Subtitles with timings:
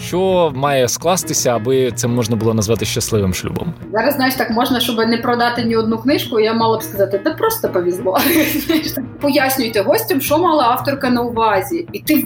[0.00, 3.74] Що має скластися, аби це можна було назвати щасливим шлюбом?
[3.92, 6.40] Зараз знаєш, так можна, щоб не продати ні одну книжку.
[6.40, 8.18] Я мала б сказати, та просто повезло.
[9.20, 12.24] Пояснюйте гостям, що мала авторка на увазі, і ти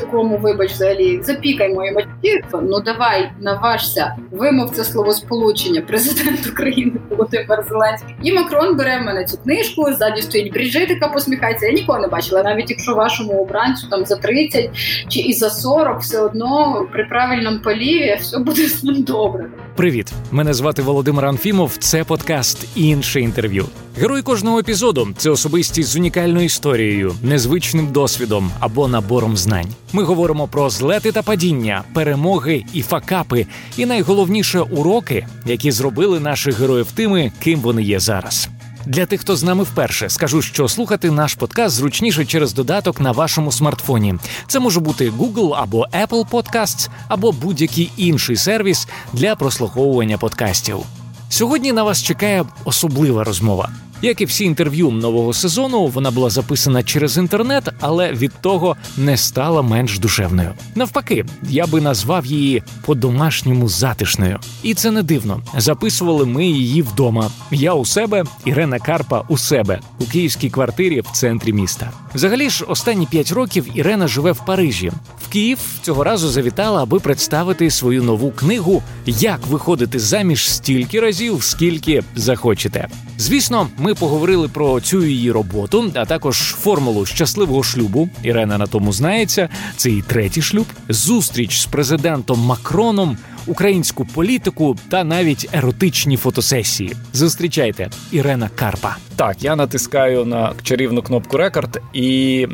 [0.00, 2.44] такому, вибач, взагалі запікай мої матір.
[2.62, 5.80] Ну давай наважся, вимов це словосполучення.
[5.80, 8.14] Президент України Володимир Зеленський.
[8.22, 9.92] І Макрон бере в мене цю книжку.
[9.92, 11.66] Ззаді стоїть Бріджитика, посміхається.
[11.66, 12.42] Я нікого не бачила.
[12.42, 14.70] Навіть якщо вашому обранцю там за 30
[15.08, 19.46] чи і за 40, все одно при правильному поліві все буде з ним добре.
[19.76, 21.76] Привіт, мене звати Володимир Анфімов.
[21.76, 23.66] Це подкаст інше інтерв'ю.
[24.00, 29.66] Герой кожного епізоду це особистість з унікальною історією, незвичним досвідом або набором знань.
[29.92, 33.46] Ми говоримо про злети та падіння, перемоги і факапи,
[33.76, 38.48] і найголовніше уроки, які зробили наших героїв тими, ким вони є зараз.
[38.86, 43.12] Для тих, хто з нами вперше, скажу, що слухати наш подкаст зручніше через додаток на
[43.12, 44.14] вашому смартфоні.
[44.46, 50.78] Це може бути Google або Apple Podcasts, або будь-який інший сервіс для прослуховування подкастів.
[51.28, 53.70] Сьогодні на вас чекає особлива розмова.
[54.02, 59.16] Як і всі інтерв'ю нового сезону, вона була записана через інтернет, але від того не
[59.16, 60.52] стала менш душевною.
[60.74, 65.42] Навпаки, я би назвав її по-домашньому затишною, і це не дивно.
[65.56, 67.30] Записували ми її вдома.
[67.50, 71.90] Я у себе, Ірена Карпа у себе у київській квартирі в центрі міста.
[72.14, 74.92] Взагалі ж, останні п'ять років Ірена живе в Парижі.
[75.26, 81.42] В Київ цього разу завітала, аби представити свою нову книгу Як виходити заміж стільки разів,
[81.42, 82.88] скільки захочете.
[83.20, 88.08] Звісно, ми поговорили про цю її роботу, а також формулу щасливого шлюбу.
[88.22, 89.48] Ірена на тому знається.
[89.76, 96.92] Це і третій шлюб, зустріч з президентом Макроном, українську політику та навіть еротичні фотосесії.
[97.12, 98.96] Зустрічайте Ірена Карпа.
[99.16, 102.46] Так, я натискаю на чарівну кнопку рекорд, і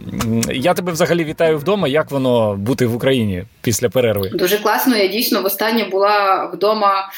[0.51, 1.89] я тебе взагалі вітаю вдома.
[1.89, 4.31] Як воно бути в Україні після перерви?
[4.35, 4.97] Дуже класно.
[4.97, 7.11] Я дійсно востаннє була вдома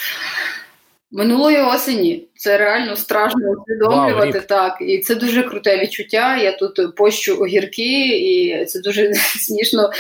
[1.12, 2.24] минулої осені.
[2.38, 4.76] Це реально страшно усвідомлювати wow, так.
[4.80, 6.36] І це дуже круте відчуття.
[6.36, 9.14] Я тут пощу огірки, і це дуже
[9.46, 9.90] смішно,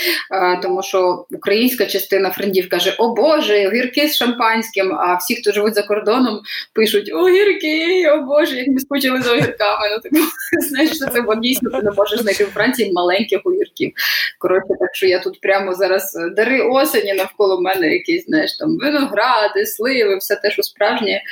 [0.62, 4.94] тому що українська частина френдів каже: О Боже, огірки з шампанським.
[4.94, 6.40] А всі, хто живуть за кордоном,
[6.72, 9.88] пишуть огірки, о Боже, як ми скучили за огірками.
[9.92, 10.16] Ну типу,
[10.68, 13.92] знаєш, що це бо дійсно ти не можеш знайти в Франції маленьких огірків.
[14.38, 19.66] Коротше, так що я тут прямо зараз дари осені навколо мене якісь знаєш там виногради,
[19.66, 21.22] сливи, все те, що справжнє.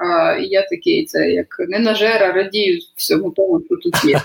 [0.00, 4.20] А я такий, це як не нажера, радію всьому тому, що тут є.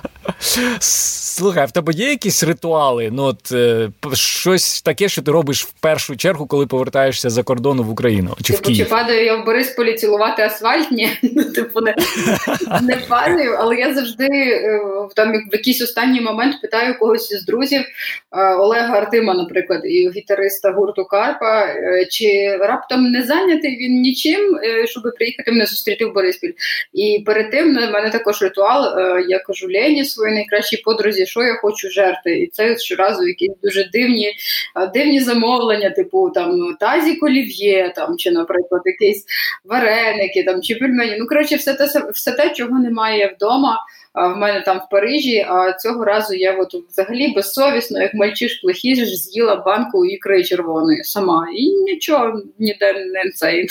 [0.79, 3.09] Слухай, в тебе є якісь ритуали?
[3.13, 7.83] Ну от е, щось таке, що ти робиш в першу чергу, коли повертаєшся за кордону
[7.83, 8.35] в Україну?
[8.41, 8.85] Чи типу, в Київ?
[8.85, 10.91] чи падаю я в Борисполі цілувати асфальт?
[10.91, 11.95] Ні, ну, типу не,
[12.81, 14.81] не падаю, але я завжди е,
[15.15, 20.71] там в якийсь останній момент питаю когось із друзів е, Олега Артима, наприклад, і гітариста
[20.71, 26.53] гурту Карпа, е, чи раптом не зайнятий він нічим, щоб приїхати мене зустріти в Бориспіль.
[26.93, 28.99] І перед тим на мене також ритуал.
[29.27, 32.39] Я кажу Лені своїй найкращій подрузі, що я хочу жерти.
[32.39, 34.33] І це щоразу якісь дуже дивні
[34.93, 39.25] дивні замовлення, типу там тазі колів'є, там чи, наприклад, якісь
[39.65, 41.15] вареники там чи пельмені.
[41.19, 43.79] Ну коротше, все те все те, чого немає вдома
[44.15, 45.45] в мене там в Парижі.
[45.49, 51.47] А цього разу я от взагалі безсовісно, як мальчиш плохіж, з'їла банку ікри червоної сама.
[51.55, 53.67] І нічого ніде не цей.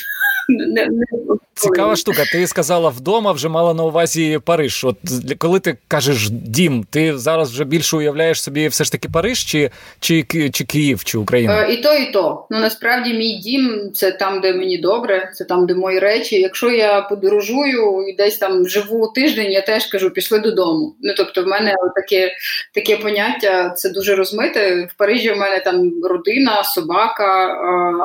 [1.55, 2.22] Цікава штука.
[2.32, 4.84] Ти сказала вдома, вже мала на увазі Париж.
[4.84, 4.97] От
[5.38, 9.71] коли ти кажеш дім, ти зараз вже більше уявляєш собі все ж таки Париж, чи
[10.00, 10.22] чи,
[10.53, 11.62] чи Київ, чи Україна?
[11.62, 12.47] Е, і то, і то.
[12.50, 16.41] Ну насправді мій дім це там, де мені добре, це там, де мої речі.
[16.41, 20.97] Якщо я подорожую і десь там живу тиждень, я теж кажу, пішли додому.
[21.00, 22.33] Ну тобто, в мене таке
[22.75, 24.88] таке поняття це дуже розмите.
[24.91, 27.47] В Парижі в мене там родина, собака,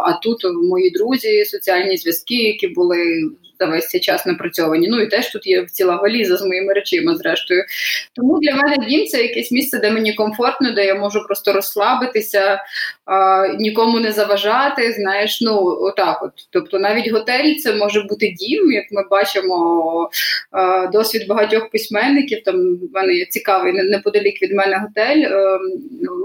[0.06, 3.30] а тут мої друзі, соціальні зв'язки, які були
[3.60, 4.88] за весь цей час напрацьовані.
[4.88, 7.64] Ну і теж тут є ціла валіза з моїми речима, зрештою.
[8.16, 12.60] Тому для мене дім це якесь місце, де мені комфортно, де я можу просто розслабитися,
[13.06, 14.92] а, нікому не заважати.
[14.92, 16.24] Знаєш, ну отак.
[16.24, 16.32] От.
[16.50, 20.10] Тобто, навіть готель це може бути дім, як ми бачимо
[20.52, 22.44] а, досвід багатьох письменників.
[22.44, 25.60] Там в мене є цікавий неподалік від мене готель е,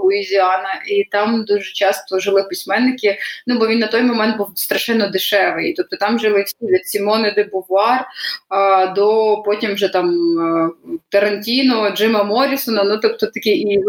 [0.03, 3.17] Луїзіана, і там дуже часто жили письменники.
[3.47, 5.73] Ну бо він на той момент був страшенно дешевий.
[5.73, 8.05] Тобто там жили всі від Сімони Сімони де Бувар,
[8.95, 10.15] до потім вже там
[11.09, 12.83] Тарантіно, Джима Морісона.
[12.83, 13.79] Ну тобто такі і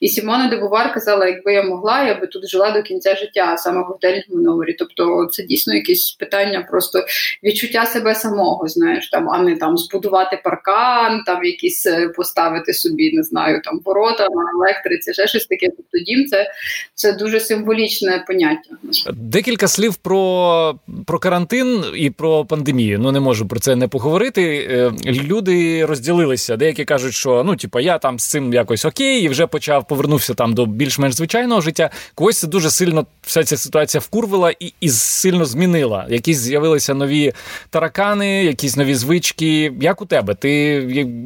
[0.00, 3.56] і Сімона де Бувар казала, якби я могла, я би тут жила до кінця життя,
[3.56, 4.76] саме в готельному номері.
[4.78, 7.04] Тобто, це дійсно якісь питання, просто
[7.44, 13.12] відчуття себе самого, знаєш, там, а не там збудувати паркан, там якісь е, поставити собі,
[13.12, 15.66] не знаю, там ворота на електриці, ще щось таке.
[15.66, 16.50] Тобто дім це,
[16.94, 18.76] це дуже символічне поняття.
[19.12, 20.74] Декілька слів про
[21.06, 22.75] про карантин і про пандемію.
[22.76, 24.42] Ну не можу про це не поговорити.
[24.70, 26.56] Е, люди розділилися.
[26.56, 30.34] Деякі кажуть, що ну, типу, я там з цим якось окей, і вже почав повернувся
[30.34, 31.90] там до більш-менш звичайного життя.
[32.14, 36.06] Когось це дуже сильно вся ця ситуація вкурвила і і сильно змінила.
[36.10, 37.32] Якісь з'явилися нові
[37.70, 39.72] таракани, якісь нові звички.
[39.80, 40.34] Як у тебе?
[40.34, 40.50] Ти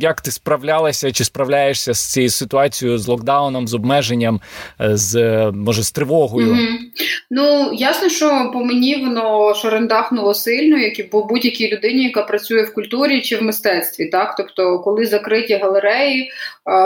[0.00, 4.40] як ти справлялася чи справляєшся з цією ситуацією з локдауном, з обмеженням,
[4.80, 6.52] е, з може з тривогою?
[6.52, 6.76] Mm-hmm.
[7.30, 12.62] Ну ясно, що по мені воно шарендахнуло сильно, як і по будь-якій людині, яка працює
[12.62, 14.06] в культурі чи в мистецтві.
[14.06, 16.30] Так, тобто, коли закриті галереї,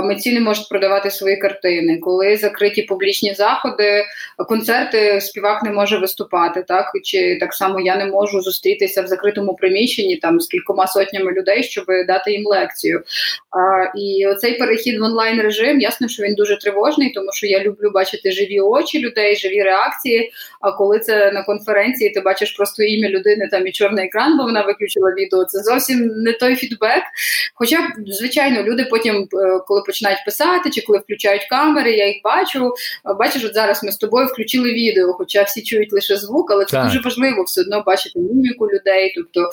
[0.05, 4.05] митці не можуть продавати свої картини, коли закриті публічні заходи,
[4.49, 6.65] концерти, співак не може виступати.
[6.69, 11.33] Так чи так само я не можу зустрітися в закритому приміщенні там з кількома сотнями
[11.33, 13.03] людей, щоб дати їм лекцію.
[13.51, 17.61] А, І оцей перехід в онлайн режим, ясно, що він дуже тривожний, тому що я
[17.61, 20.33] люблю бачити живі очі людей, живі реакції.
[20.61, 24.49] А коли це на конференції, ти бачиш просто ім'я людини там і чорний екран, бо
[24.49, 25.45] вона виключила відео.
[25.45, 27.03] Це зовсім не той фідбек.
[27.55, 32.73] Хоча, звичайно, люди потім, е, коли починають писати, чи коли включають камери, я їх бачу.
[33.19, 36.77] Бачиш, от зараз ми з тобою включили відео, хоча всі чують лише звук, але це
[36.77, 36.87] так.
[36.87, 39.13] дуже важливо все одно бачити міміку людей.
[39.17, 39.51] Тобто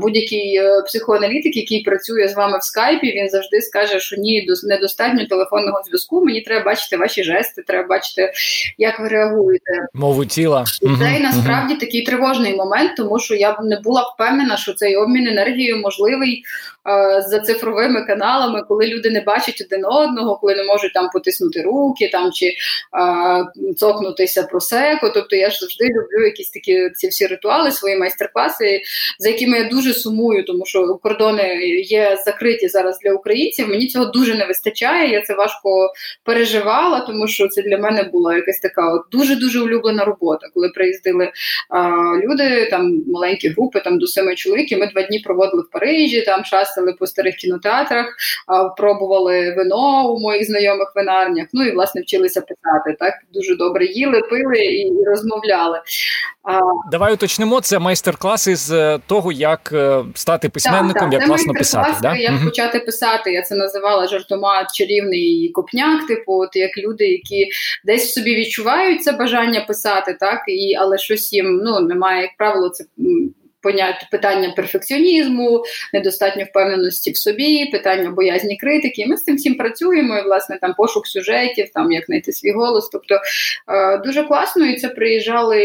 [0.00, 5.26] будь-який е, психоаналітик, який працює з вами в скайпі, він завжди скаже, що ні, недостатньо
[5.26, 6.24] телефонного зв'язку.
[6.24, 8.32] Мені треба бачити ваші жести, треба бачити,
[8.78, 9.86] як ви реагуєте.
[9.94, 14.21] Мову тіла і це насправді такий тривожний момент, тому що я б не була впевнена,
[14.56, 16.44] що цей обмін енергією можливий
[17.26, 22.08] за цифровими каналами, коли люди не бачать один одного, коли не можуть там потиснути руки
[22.12, 22.54] там чи е,
[23.76, 25.10] цокнутися про секу.
[25.14, 28.80] Тобто я ж завжди люблю якісь такі ці всі ритуали, свої майстер-класи,
[29.18, 33.68] за якими я дуже сумую, тому що кордони є закриті зараз для українців.
[33.68, 35.10] Мені цього дуже не вистачає.
[35.10, 35.92] Я це важко
[36.24, 40.46] переживала, тому що це для мене була якась така от дуже дуже улюблена робота.
[40.54, 41.32] Коли приїздили
[41.68, 41.90] а,
[42.24, 44.78] люди, там маленькі групи, там до семи чоловіків.
[44.78, 48.06] Ми два дні проводили в Парижі, там час гасили по старих кінотеатрах,
[48.76, 51.46] пробували вино у моїх знайомих винарнях.
[51.52, 52.96] Ну і власне вчилися писати.
[52.98, 55.80] Так дуже добре їли, пили і розмовляли.
[56.90, 61.94] Давай уточнимо це майстер-класи з е, того, як е, стати письменником, так, як класно писати.
[62.02, 62.16] Да?
[62.16, 62.44] Як угу.
[62.44, 63.32] почати писати?
[63.32, 66.06] Я це називала жартома чарівний копняк.
[66.06, 67.48] Типу, от як люди, які
[67.84, 72.30] десь в собі відчувають це бажання писати, так і але щось їм ну немає, як
[72.38, 72.84] правило, це
[73.62, 79.06] поняття питання перфекціонізму, недостатньо впевненості в собі, питання боязні критики.
[79.06, 80.18] Ми з цим всім працюємо.
[80.18, 82.88] і, Власне, там пошук сюжетів, там як знайти свій голос.
[82.88, 83.20] Тобто
[83.68, 85.58] е, дуже класно, і це приїжджали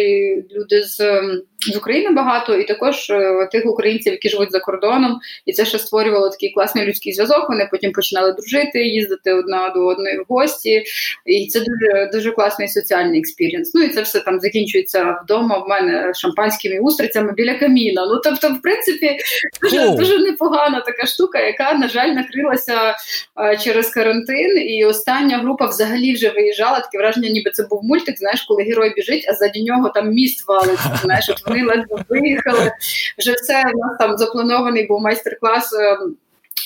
[0.52, 1.22] люди з.
[1.60, 5.80] З України багато, і також е, тих українців, які живуть за кордоном, і це ще
[5.80, 7.50] створювало такий класний людський зв'язок.
[7.50, 10.84] Вони потім починали дружити, їздити одна до одної в гості,
[11.26, 13.74] і це дуже дуже класний соціальний experience.
[13.74, 15.58] Ну і це все там закінчується вдома.
[15.58, 17.54] В мене шампанськими устрицями біля
[17.88, 18.06] каміна.
[18.14, 19.18] Ну тобто, в принципі,
[19.62, 22.96] дуже дуже непогана така штука, яка на жаль накрилася
[23.36, 24.58] а, через карантин.
[24.58, 26.80] І остання група взагалі вже виїжджала.
[26.80, 28.18] Таке враження, ніби це був мультик.
[28.18, 31.00] Знаєш, коли герой біжить, а заді нього там міст валиться.
[31.02, 32.72] Знаєш, от вони ледве виїхали.
[33.18, 35.74] Вже все у нас там запланований був майстер-клас.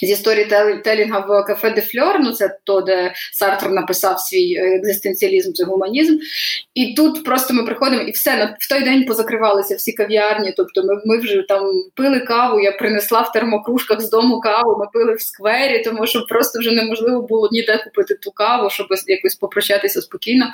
[0.02, 5.64] Зі сторітелінга в кафе де Фльор, ну це то, де Сартр написав свій екзистенціалізм, це
[5.64, 6.18] гуманізм.
[6.74, 10.54] І тут просто ми приходимо, і все в той день позакривалися всі кав'ярні.
[10.58, 12.60] Тобто, ми ми вже там пили каву.
[12.60, 14.78] Я принесла в термокружках з дому каву.
[14.80, 18.88] Ми пили в сквері, тому що просто вже неможливо було ніде купити ту каву, щоб
[19.08, 20.46] якось попрощатися спокійно.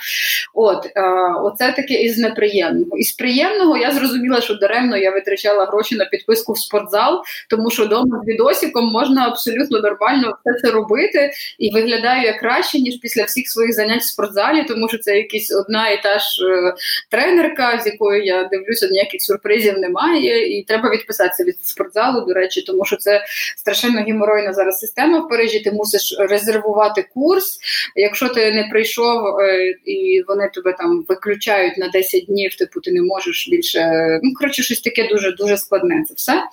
[0.53, 1.01] От а,
[1.41, 2.97] оце таке із неприємного.
[2.97, 7.85] Із приємного я зрозуміла, що даремно я витрачала гроші на підписку в спортзал, тому що
[7.85, 13.23] вдома з відосиком можна абсолютно нормально все це робити і виглядаю я краще ніж після
[13.23, 16.73] всіх своїх занять в спортзалі, тому що це якась одна і та ж е,
[17.09, 22.25] тренерка, з якою я дивлюся, ніяких сюрпризів немає, і треба відписатися від спортзалу.
[22.25, 23.25] До речі, тому що це
[23.57, 25.59] страшенно геморойна зараз система в Парижі.
[25.59, 27.59] Ти мусиш резервувати курс.
[27.95, 32.91] Якщо ти не прийшов е, і вони тебе там виключають на 10 днів, типу ти
[32.91, 33.79] не можеш більше.
[34.23, 36.03] Ну коротше, щось таке дуже дуже складне.
[36.07, 36.43] Це все.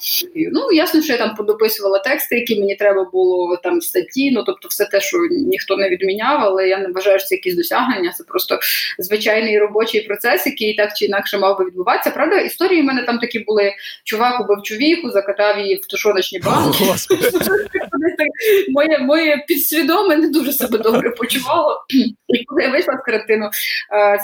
[0.53, 4.31] Ну ясно, що я там подописувала тексти, які мені треба було там статті.
[4.31, 7.57] Ну тобто, все те, що ніхто не відміняв, але я не вважаю, що це якісь
[7.57, 8.13] досягнення.
[8.17, 8.59] Це просто
[8.99, 12.11] звичайний робочий процес, який так чи інакше мав би відбуватися.
[12.11, 13.73] Правда, історії в мене там такі були:
[14.05, 16.85] чувак убив чувіху, закатав її в тушоночні банки.
[18.69, 21.85] Моє моє підсвідоме не дуже себе добре почувало.
[22.29, 23.51] І коли я вийшла з карантину,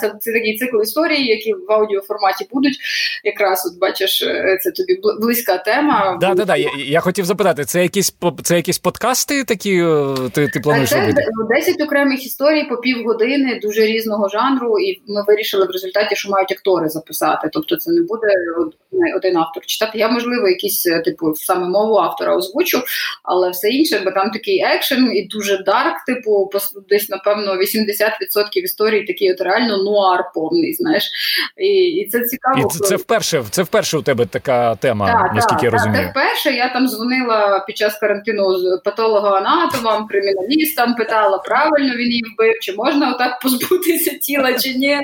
[0.00, 2.78] це це такий цикл історії, які в аудіоформаті будуть.
[3.24, 6.18] Якраз от бачиш, е, це тобі близька тема.
[6.20, 6.56] Да, да, да.
[6.56, 8.10] Я, я хотів запитати, це якісь
[8.42, 11.22] це якісь подкасти такі е, ти ти плануєш це робити?
[11.50, 16.52] 10 окремих історій по півгодини, дуже різного жанру, і ми вирішили в результаті, що мають
[16.52, 17.50] актори записати.
[17.52, 18.26] Тобто це не буде
[19.16, 19.98] один автор читати.
[19.98, 22.82] Я, можливо, якісь, е, типу, саме мову автора озвучу,
[23.22, 26.50] але все інше, бо там такий екшен і дуже дарк, типу,
[26.88, 31.10] десь, напевно, 80% історій такий от реально нуар повний, знаєш.
[31.56, 31.66] І
[32.00, 32.58] і це цікаво.
[32.58, 36.04] І це, це вперше це вперше у тебе така тема, так, наскільки так, я розумію.
[36.04, 42.24] Це вперше я там дзвонила під час карантину з патологоанатомам, криміналістам, питала, правильно він її
[42.34, 44.98] вбив, чи можна отак позбутися тіла, чи ні.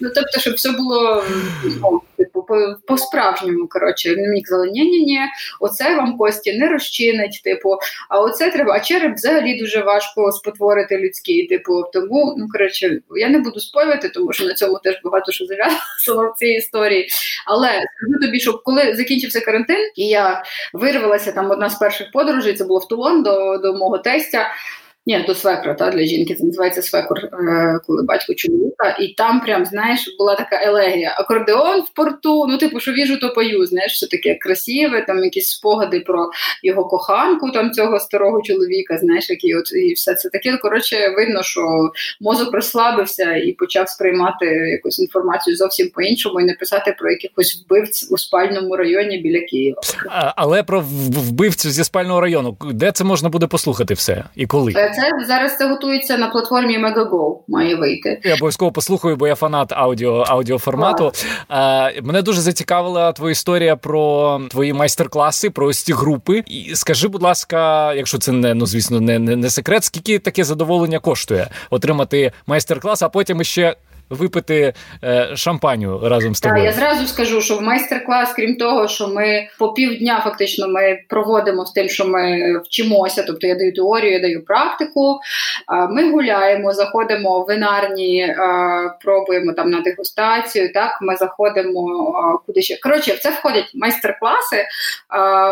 [0.00, 1.24] Ну тобто, щоб все було
[1.64, 2.46] ну, типу,
[2.86, 3.68] по-справжньому.
[3.68, 5.20] Коротше, мені казали, ні ні ні
[5.60, 7.76] оце вам кості не розчинить, типу,
[8.08, 8.72] а оце треба.
[8.72, 11.46] А череп взагалі дуже важко спотворити людський.
[11.46, 15.44] Типу, тому ну коротше, я не буду спойлити, тому що на цьому теж багато що
[15.44, 17.08] зав'язано в цій історії.
[17.46, 22.54] Але скажу тобі, що коли закінчився карантин, і я вирвалася там одна з перших подорожей,
[22.54, 24.50] це було в Тулон до, до мого тестя.
[25.06, 29.40] Ні, до свекра, та для жінки це називається свекор, е, коли батько чоловіка, і там
[29.40, 31.14] прям знаєш була така елегія.
[31.18, 32.46] Акордеон в порту.
[32.48, 33.66] Ну, типу, що віжу, то пою.
[33.66, 36.30] Знаєш, все таке красиве, там якісь спогади про
[36.62, 38.98] його коханку, там цього старого чоловіка.
[38.98, 40.56] Знаєш, які от і все це таке.
[40.56, 41.90] Коротше, видно, що
[42.20, 48.12] мозок розслабився і почав сприймати якусь інформацію зовсім по-іншому і не писати про якихось вбивць
[48.12, 49.80] у спальному районі біля Києва.
[50.08, 54.72] А, але про вбивцю зі спального району, де це можна буде послухати все і коли?
[54.90, 58.20] Е, це зараз це готується на платформі Megago, має вийти.
[58.24, 61.12] Я обов'язково послухаю, бо я фанат аудіо аудіоформату.
[61.48, 66.42] А, мене дуже зацікавила твоя історія про твої майстер-класи, про ось ці групи.
[66.46, 70.44] І скажи, будь ласка, якщо це не ну звісно, не, не, не секрет, скільки таке
[70.44, 73.76] задоволення коштує отримати майстер-клас, а потім ще
[74.10, 74.72] випити
[75.04, 76.64] е, шампаню разом з тобою.
[76.64, 80.98] Так, Я зразу скажу, що в майстер-клас, крім того, що ми по півдня фактично ми
[81.08, 83.24] проводимо з тим, що ми вчимося.
[83.26, 85.20] Тобто я даю теорію, я даю практику.
[85.90, 88.36] Ми гуляємо, заходимо в винарні,
[89.04, 90.72] пробуємо там на дегустацію.
[90.72, 92.78] Так, ми заходимо куди ще.
[92.82, 94.64] Коротше, в це входять майстер-класи,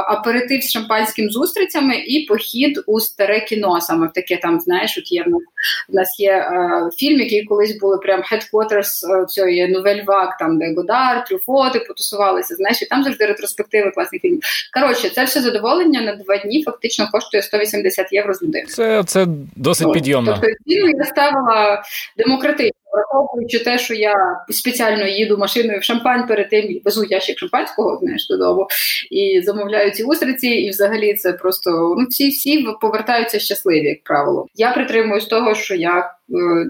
[0.07, 3.81] аперитив з шампанським зустрічами і похід у старе кіно.
[3.81, 5.25] Саме в таке там, знаєш, от є
[5.89, 6.51] в нас є
[6.97, 12.55] фільм, який колись були прям headquarters е, цієї новель Вак, там де Годар, Трюфоти потусувалися.
[12.55, 14.41] Знаєш, і там завжди ретроспективи класних фільмів.
[14.81, 18.67] Коротше, це все задоволення на два дні фактично коштує 180 євро з людини.
[18.67, 19.27] Це це
[19.57, 20.33] досить підйомно.
[20.33, 21.83] Тобто ціну я ставила
[22.17, 22.73] демократично.
[22.93, 24.15] Враховуючи те, що я
[24.51, 28.67] спеціально їду машиною в шампань перед тим і везу ящик шампанського знаєш, додому
[29.11, 34.47] і замовляю ці устриці, і взагалі це просто ну всі всі повертаються щасливі, як правило.
[34.55, 36.15] Я притримуюсь того, що я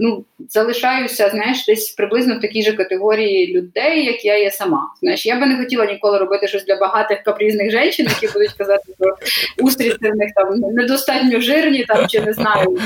[0.00, 4.82] ну, залишаюся, знаєш, десь приблизно в такій же категорії людей, як я є сама.
[5.00, 8.82] Знаєш, я би не хотіла ніколи робити щось для багатих капрізних жінок, які будуть казати,
[9.00, 9.16] що
[9.64, 12.78] устриці в них там недостатньо жирні, там чи не знаю,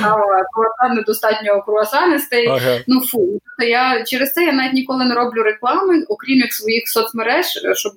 [0.53, 2.47] круасан недостатньо круасанистий.
[2.47, 2.79] Ага.
[2.87, 3.41] Ну фу.
[3.63, 7.93] Тобто я через це я навіть ніколи не роблю реклами, окрім як своїх соцмереж, щоб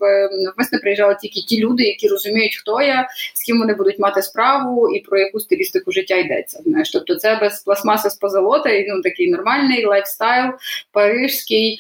[0.56, 4.00] в нас не приїжджали тільки ті люди, які розуміють, хто я, з ким вони будуть
[4.00, 6.60] мати справу і про яку стилістику життя йдеться.
[6.66, 10.52] Знаєш, тобто це без пластмаси з позолоти, робота, ну такий нормальний lifestyle,
[10.92, 11.78] парижський.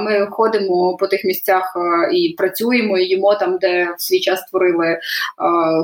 [0.00, 1.76] Ми ходимо по тих місцях
[2.12, 4.98] і працюємо, і їмо там, де в свій час створили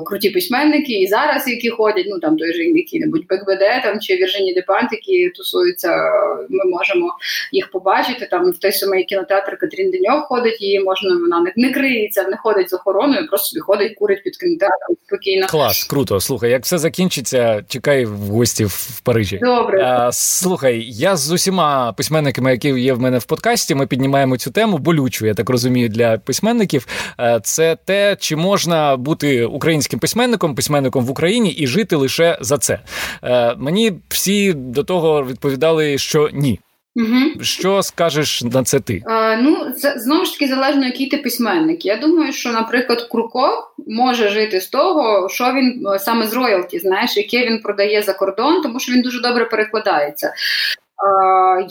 [0.07, 4.55] круті письменники, і зараз які ходять, ну там той же який-небудь Бекбеде там чи Віржині
[4.55, 6.11] Депант, які тусуються,
[6.49, 7.09] ми можемо
[7.53, 8.29] їх побачити.
[8.31, 12.37] Там в той самий кінотеатр Катрін Деньов ходить, її можна вона не, не криється, не
[12.37, 15.47] ходить з охороною, просто собі ходить, курить під кінотеатром спокійно.
[15.47, 16.21] Клас, круто.
[16.21, 19.41] Слухай, як все закінчиться, чекай в гості в Парижі.
[19.43, 19.85] Добре.
[19.85, 24.51] А, Слухай, я з усіма письменниками, які є в мене в подкасті, ми піднімаємо цю
[24.51, 26.87] тему болючу, я так розумію, для письменників.
[27.21, 32.59] Е, це те, чи можна бути українським письменником, письменником в Україні і жити лише за
[32.59, 32.81] це.
[33.25, 36.61] Е, мені всі до того відповідали, що ні.
[36.97, 37.43] Угу.
[37.45, 39.03] Що скажеш на це ти?
[39.07, 41.85] Е, ну, це знову ж таки залежно, який ти письменник.
[41.85, 46.79] Я думаю, що, наприклад, Круко може жити з того, що він е, саме з роялті,
[46.79, 50.33] знаєш, яке він продає за кордон, тому що він дуже добре перекладається.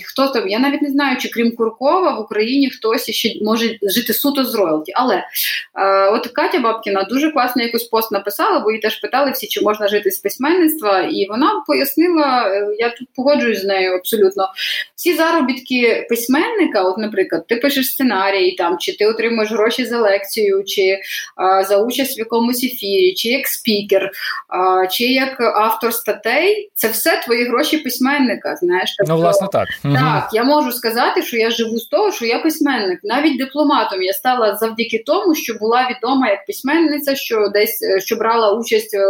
[0.05, 0.49] Хто там?
[0.49, 4.55] Я навіть не знаю, чи крім Куркова в Україні хтось ще може жити суто з
[4.55, 4.91] роялті.
[4.95, 5.23] Але
[6.11, 9.87] от Катя Бабкіна дуже класно якийсь пост написала, бо її теж питали всі, чи можна
[9.87, 14.47] жити з письменництва, і вона пояснила, е, я тут погоджуюсь з нею абсолютно.
[14.95, 20.63] Всі заробітки письменника, от, наприклад, ти пишеш сценарій, там, чи ти отримуєш гроші за лекцію,
[20.63, 20.99] чи
[21.35, 24.11] а, за участь в якомусь ефірі, чи як спікер,
[24.47, 28.55] а, чи як автор статей, це все твої гроші письменника.
[28.55, 28.95] знаєш.
[29.07, 29.67] Ну, власне, так.
[29.83, 32.99] Так, я можу сказати, що я живу з того, що я письменник.
[33.03, 38.15] Навіть дипломатом я стала завдяки тому, що була відома як письменниця, що десь е, що
[38.15, 39.05] брала участь е,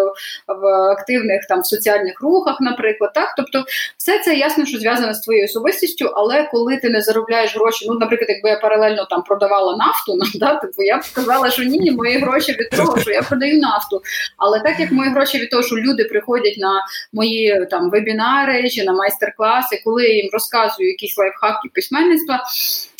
[0.48, 3.12] в активних там соціальних рухах, наприклад.
[3.14, 3.66] Так, тобто,
[3.98, 8.00] все це ясно, що зв'язане з твоєю особистістю, але коли ти не заробляєш гроші, ну,
[8.00, 11.92] наприклад, якби я паралельно там продавала нафту, ну, да, типу, я б сказала, що ні,
[11.92, 14.02] мої гроші від того, що я продаю нафту.
[14.38, 18.84] Але так як мої гроші від того, що люди приходять на мої там вебінари чи
[18.84, 22.44] на майстер-класи, коли я їм розказую якісь лайфхаки письменництва.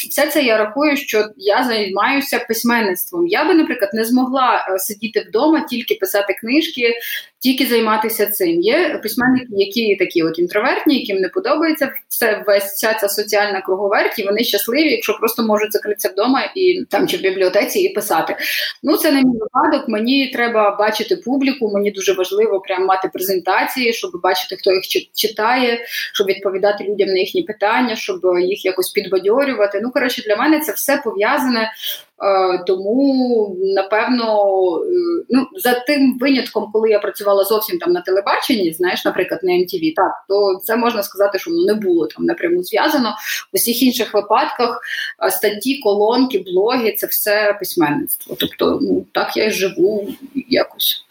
[0.10, 3.28] Все це я рахую, що я займаюся письменництвом.
[3.28, 6.94] Я би, наприклад, не змогла е, сидіти вдома, тільки писати книжки,
[7.44, 8.62] тільки займатися цим.
[8.62, 14.20] Є письменники, які такі от інтровертні, яким не подобається все весь вся ця соціальна круговерть,
[14.20, 18.36] і вони щасливі, якщо просто можуть закритися вдома і там чи в бібліотеці і писати.
[18.84, 19.88] Ну це не мій випадок.
[19.88, 21.72] Мені треба бачити публіку.
[21.74, 24.84] Мені дуже важливо прям мати презентації, щоб бачити, хто їх
[25.14, 29.80] читає, щоб відповідати людям на їхні питання, щоб їх якось підбадьорювати.
[29.84, 31.72] Ну коротше, для мене це все пов'язане
[32.68, 34.26] тому напевно,
[34.86, 39.52] е, ну за тим винятком, коли я працювала зовсім там на телебаченні, знаєш, наприклад, на
[39.52, 43.16] MTV, так то це можна сказати, що воно не було там напряму зв'язано.
[43.54, 44.82] В усіх інших випадках
[45.26, 48.36] е, статті, колонки, блоги це все письменництво.
[48.40, 50.08] Тобто, ну так я й живу
[50.50, 51.06] якось.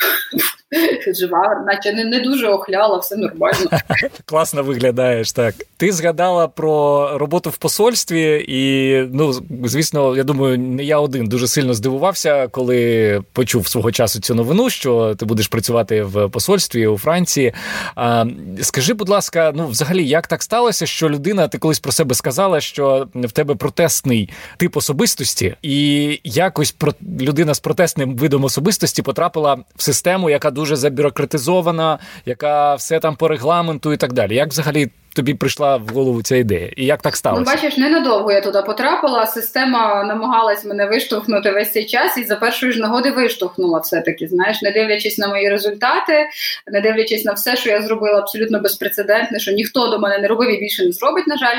[1.14, 3.70] Жива, наче не не дуже охляла, все нормально.
[4.24, 5.54] Класно виглядаєш так.
[5.76, 11.48] Ти згадала про роботу в посольстві, і ну звісно, я думаю, не я один дуже
[11.48, 16.98] сильно здивувався, коли почув свого часу цю новину, що ти будеш працювати в посольстві у
[16.98, 17.52] Франції.
[17.94, 18.24] А,
[18.60, 22.60] Скажи, будь ласка, ну взагалі, як так сталося, що людина, ти колись про себе сказала,
[22.60, 29.58] що в тебе протестний тип особистості, і якось про людина з протестним видом особистості потрапила
[29.76, 34.34] в систему, яка дуже забюрократизована, яка все там по регламенту і так далі.
[34.34, 36.70] Як взагалі тобі прийшла в голову ця ідея?
[36.76, 37.40] І як так сталося?
[37.40, 39.26] Ну, бачиш, ненадовго я туди потрапила.
[39.26, 44.28] Система намагалась мене виштовхнути весь цей час, і за першої ж нагоди виштовхнула все-таки.
[44.28, 46.26] Знаєш, не дивлячись на мої результати,
[46.72, 50.50] не дивлячись на все, що я зробила абсолютно безпрецедентне, що ніхто до мене не робив
[50.50, 51.26] і більше не зробить.
[51.26, 51.58] На жаль,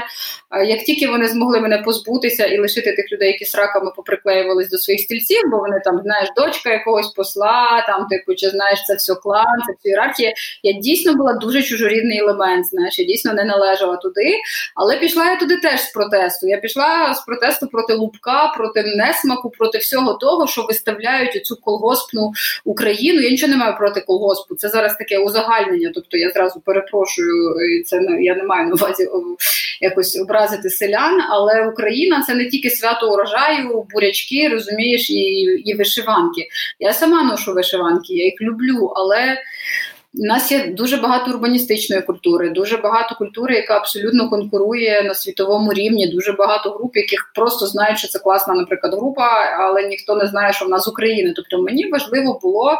[0.65, 4.77] як тільки вони змогли мене позбутися і лишити тих людей, які з раками поприклеювались до
[4.77, 9.15] своїх стільців, бо вони там знаєш, дочка якогось посла, там типу, чи знаєш, це все
[9.15, 10.33] клан, це все ієрархія.
[10.63, 12.65] Я дійсно була дуже чужорідний елемент.
[12.65, 14.39] Знаєш, я дійсно не не належала туди.
[14.75, 16.47] Але пішла я туди теж з протесту.
[16.47, 22.31] Я пішла з протесту проти лупка, проти несмаку, проти всього того, що виставляють цю колгоспну
[22.65, 23.21] Україну.
[23.21, 24.55] Я нічого не маю проти колгоспу.
[24.55, 25.91] Це зараз таке узагальнення.
[25.93, 29.07] Тобто я зразу перепрошую, це я не маю на увазі
[29.81, 31.21] якось образити селян.
[31.29, 35.23] Але Україна це не тільки свято урожаю, бурячки, розумієш, і,
[35.65, 36.47] і вишиванки.
[36.79, 39.37] Я сама ношу вишиванки, я їх люблю, але.
[40.15, 45.73] У нас є дуже багато урбаністичної культури, дуже багато культури, яка абсолютно конкурує на світовому
[45.73, 46.07] рівні.
[46.07, 49.27] Дуже багато груп, яких просто знають, що це класна, наприклад, група,
[49.59, 51.33] але ніхто не знає, що вона з України.
[51.35, 52.73] Тобто мені важливо було,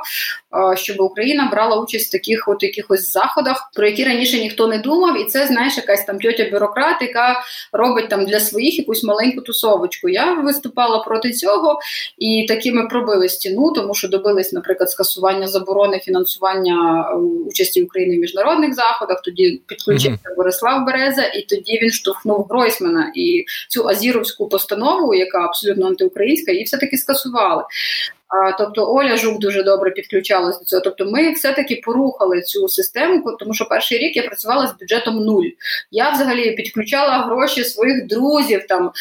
[0.75, 5.21] щоб Україна брала участь в таких от якихось заходах, про які раніше ніхто не думав,
[5.21, 10.09] і це знаєш, якась там тьотя бюрократ, яка робить там для своїх якусь маленьку тусовочку.
[10.09, 11.79] Я виступала проти цього
[12.17, 18.73] і такими пробили стіну, тому що добились, наприклад, скасування заборони фінансування участі України в міжнародних
[18.73, 19.21] заходах.
[19.21, 20.35] Тоді підключився mm-hmm.
[20.37, 26.63] Борислав Береза, і тоді він штовхнув Гройсмана і цю азіровську постанову, яка абсолютно антиукраїнська, її
[26.63, 27.63] все таки скасували.
[28.57, 30.81] Тобто Оля Жук дуже добре підключалась до цього.
[30.81, 35.45] Тобто, ми все-таки порухали цю систему, тому що перший рік я працювала з бюджетом нуль.
[35.91, 38.67] Я взагалі підключала гроші своїх друзів.
[38.69, 38.91] Там,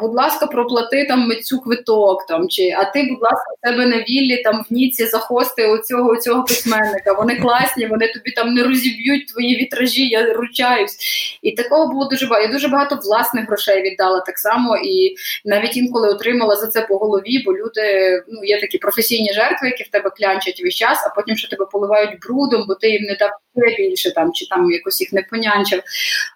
[0.00, 2.26] будь ласка, проплати там митцю квиток.
[2.26, 6.10] Там, чи, А ти, будь ласка, в себе на віллі там в Ніці захости оцього,
[6.10, 7.12] оцього письменника.
[7.12, 10.96] Вони класні, вони тобі там не розіб'ють твої вітражі, я ручаюсь.
[11.42, 12.46] І такого було дуже багато.
[12.46, 16.98] Я дуже багато власних грошей віддала так само, і навіть інколи отримала за це по
[16.98, 18.22] голові, бо люди.
[18.28, 21.66] ну, є такі професійні жертви, які в тебе клянчать весь час, а потім ще тебе
[21.66, 25.82] поливають брудом, бо ти їм не дав більше там, чи там якось їх не понянчив.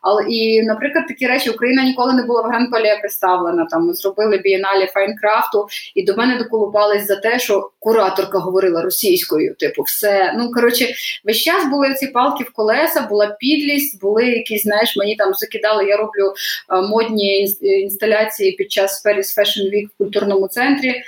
[0.03, 3.67] Але і, наприклад, такі речі Україна ніколи не була в Гран-Пале представлена.
[3.71, 9.55] Там ми зробили бієналі Файнкрафту, і до мене доколупались за те, що кураторка говорила російською.
[9.55, 10.35] Типу, все.
[10.39, 15.17] Ну коротше, весь час були ці палки в колеса, була підлість, були якісь, знаєш, мені
[15.17, 15.85] там закидали.
[15.85, 16.35] Я роблю
[16.69, 21.03] а, модні інсталяції під час Paris Fashion Week в культурному центрі.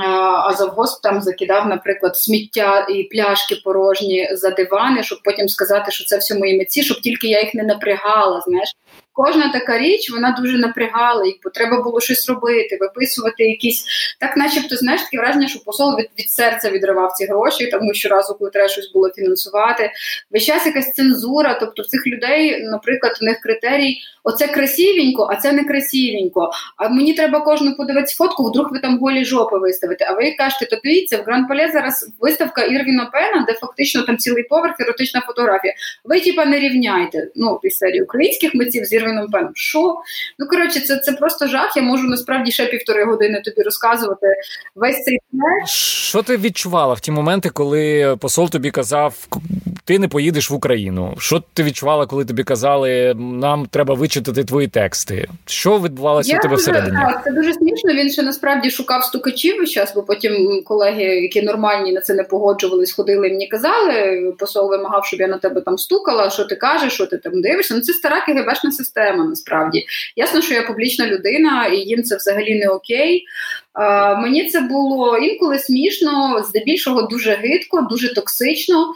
[0.00, 0.08] А,
[0.48, 6.04] а завгосп там закидав, наприклад, сміття і пляшки порожні за дивани, щоб потім сказати, що
[6.04, 8.40] це все мої митці, щоб тільки я їх не напрягала.
[8.40, 8.76] Знаєш,
[9.12, 13.86] кожна така річ вона дуже напрягала, бо треба було щось робити, виписувати якісь
[14.20, 18.08] так, начебто, знаєш, таке враження, що посол від, від серця відривав ці гроші, тому що
[18.08, 19.90] разу, коли треба щось було фінансувати.
[20.30, 23.98] Весь час якась цензура, тобто цих людей, наприклад, у них критерій.
[24.24, 26.50] Оце красивенько, а це не красивенько.
[26.76, 30.06] А мені треба кожну подивитися фотку, вдруг ви там голі жопи виставите.
[30.08, 34.18] А ви кажете, то дивіться, в Гран Пале зараз виставка Ірвіна Пена, де фактично там
[34.18, 35.74] цілий поверх, еротична фотографія.
[36.04, 37.28] Ви типа не рівняйте.
[37.34, 39.52] Ну, із серії українських митців з Ірвіном Пеном.
[39.54, 39.96] Що?
[40.38, 41.76] Ну коротше, це це просто жах.
[41.76, 44.26] Я можу насправді ще півтори години тобі розказувати
[44.74, 45.18] весь цей
[45.66, 49.14] Що ти відчувала в ті моменти, коли посол тобі казав,
[49.84, 51.14] ти не поїдеш в Україну?
[51.18, 55.28] Що ти відчувала, коли тобі казали, нам треба вичитати твої тексти?
[55.46, 56.96] Що відбувалося у тебе всередині?
[56.96, 57.94] Так, Це дуже смішно.
[57.94, 62.24] Він ще насправді шукав стукачів весь час, бо потім колеги, які нормальні на це не
[62.24, 64.32] погоджувались, ходили і мені казали.
[64.38, 66.30] Посол вимагав, щоб я на тебе там стукала.
[66.30, 67.74] Що ти кажеш, що ти там дивишся?
[67.74, 69.24] Ну це стара КГБшна система.
[69.24, 73.24] Насправді ясно, що я публічна людина, і їм це взагалі не окей.
[73.72, 78.94] А, Мені це було інколи смішно, здебільшого дуже гидко, дуже токсично.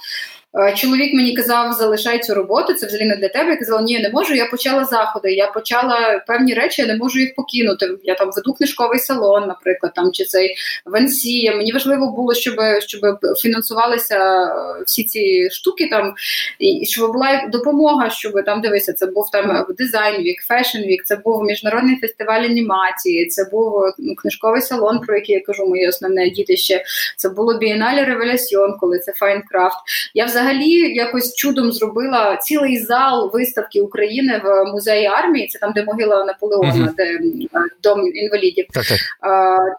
[0.59, 3.51] Е, чоловік мені казав, залишай цю роботу, це взагалі не для тебе.
[3.51, 4.35] Я казала, ні, не можу.
[4.35, 5.33] Я почала заходи.
[5.33, 7.90] Я почала певні речі, я не можу їх покинути.
[8.03, 10.55] Я там веду книжковий салон, наприклад, там чи цей
[10.87, 11.57] Вансія.
[11.57, 12.55] Мені важливо було, щоб
[12.87, 13.01] щоб
[13.38, 14.49] фінансувалися
[14.87, 16.14] всі ці штуки там,
[16.59, 21.16] і щоб була допомога, щоб там дивися, це був там design week, fashion week, це
[21.16, 26.31] був міжнародний фестиваль анімації, це був ну, книжковий салон, про який я кажу, моє основне
[26.31, 26.85] дітище.
[27.16, 29.77] Це було бієналі Ревелясьон, коли це Файнкрафт.
[30.14, 35.47] Я взагалі взагалі якось чудом зробила цілий зал виставки України в музеї армії.
[35.47, 36.95] Це там, де могила Наполеона, uh-huh.
[36.97, 37.21] де е,
[37.83, 38.67] дом інвалідів.
[38.73, 38.99] Так-так.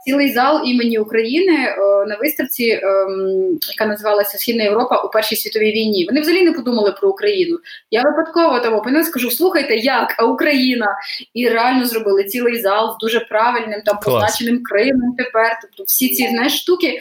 [0.05, 1.77] Цілий зал імені України е,
[2.07, 6.05] на виставці, ем, яка називалася Східна Європа у Першій світовій війні.
[6.09, 7.57] Вони взагалі не подумали про Україну.
[7.91, 10.87] Я випадково там опинилась, скажу: слухайте, як а Україна?
[11.33, 15.15] І реально зробили цілий зал з дуже правильним там позначеним Кримом.
[15.17, 16.99] Тепер тобто всі ці знаєш штуки.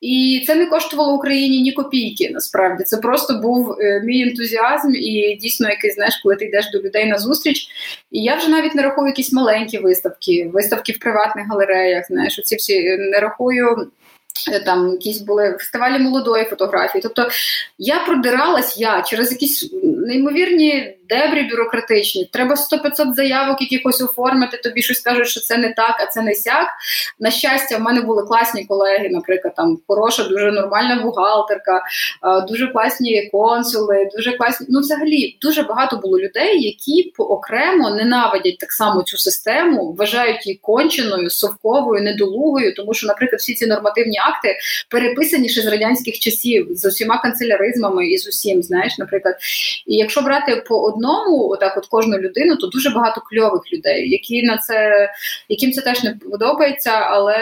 [0.00, 2.30] І це не коштувало Україні ні копійки.
[2.32, 6.78] Насправді це просто був е, мій ентузіазм, і дійсно якийсь знаєш, коли ти йдеш до
[6.78, 7.68] людей на зустріч.
[8.10, 12.06] І я вже навіть не рахую якісь маленькі виставки, виставки в приватних галереях.
[12.06, 13.90] Знаєш, оці всі е, не рахую.
[14.52, 17.02] Е, там якісь були фестивалі молодої фотографії.
[17.02, 17.28] Тобто
[17.78, 22.28] я продиралась я через якісь неймовірні дебрі бюрократичні.
[22.32, 24.56] Треба 100-500 заявок якихось оформити.
[24.56, 26.68] Тобі щось кажуть, що це не так, а це не сяк.
[27.20, 31.82] На щастя, в мене були класні колеги, наприклад, там хороша, дуже нормальна бухгалтерка,
[32.48, 34.66] дуже класні консули, дуже класні.
[34.70, 40.58] Ну, взагалі, дуже багато було людей, які окремо ненавидять так само цю систему, вважають її
[40.62, 44.56] конченою, совковою, недолугою, тому що, наприклад, всі ці нормативні акти
[44.90, 49.34] переписані ще з радянських часів з усіма канцеляризмами і з усім, знаєш, наприклад.
[49.86, 54.42] І якщо брати по одному, отак, от кожну людину, то дуже багато кльових людей, які
[54.42, 55.08] на це,
[55.48, 57.38] яким це теж не подобається, але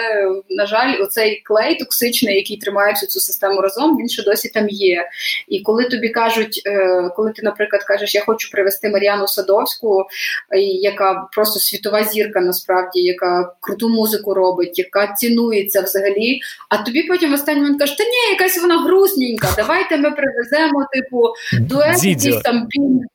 [0.50, 4.68] на жаль, оцей клей токсичний, який тримає всю цю систему разом, він ще досі там
[4.68, 5.08] є.
[5.48, 10.04] І коли тобі кажуть, е, коли ти, наприклад, кажеш, я хочу привезти Мар'яну Садовську,
[10.80, 16.40] яка просто світова зірка, насправді, яка круту музику робить, яка цінується взагалі.
[16.68, 20.86] А тобі потім в останній момент кажуть, та ні, якась вона грустненька, давайте ми привеземо,
[20.92, 21.22] типу,
[21.60, 22.66] дует якийсь там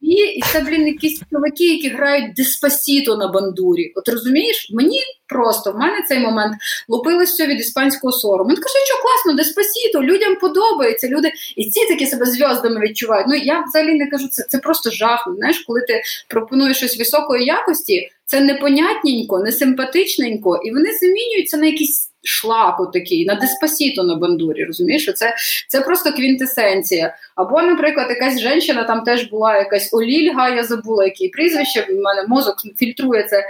[0.01, 3.91] бі і це, блін, якісь чоловіки, які грають диспасіто на бандурі.
[3.95, 6.53] От розумієш, мені просто в мене цей момент
[6.87, 8.49] лупилось все від іспанського сорому.
[8.49, 11.07] Він каже, що класно, диспасіто, людям подобається.
[11.07, 13.27] Люди і ці такі себе зв'яздами відчувають.
[13.29, 15.27] Ну я взагалі не кажу, це це просто жах.
[15.37, 22.10] Знаєш, коли ти пропонуєш щось високої якості, це непонятненько, несимпатичненько, і вони замінюються на якісь
[22.23, 24.65] шлаку такий, на диспасіто на бандурі.
[24.65, 25.35] Розумієш, це
[25.67, 27.15] це просто квінтесенція.
[27.35, 32.25] Або, наприклад, якась жінка, там теж була якась Олільга, я забула, який прізвище, в мене
[32.27, 33.45] мозок фільтрує це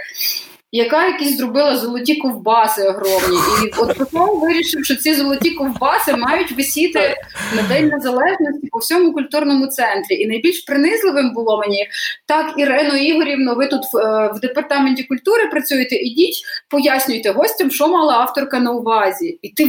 [0.72, 3.38] яка якісь зробила золоті ковбаси огромні.
[3.64, 7.14] І от потім вирішив, що ці золоті ковбаси мають висіти
[7.56, 10.14] на День Незалежності по всьому культурному центрі.
[10.14, 11.88] І найбільш принизливим було мені
[12.26, 18.14] так, Ірено Ігорівно, ви тут в, е, департаменті культури працюєте, ідіть, пояснюйте гостям, що мала
[18.14, 19.38] авторка на увазі.
[19.42, 19.64] І ти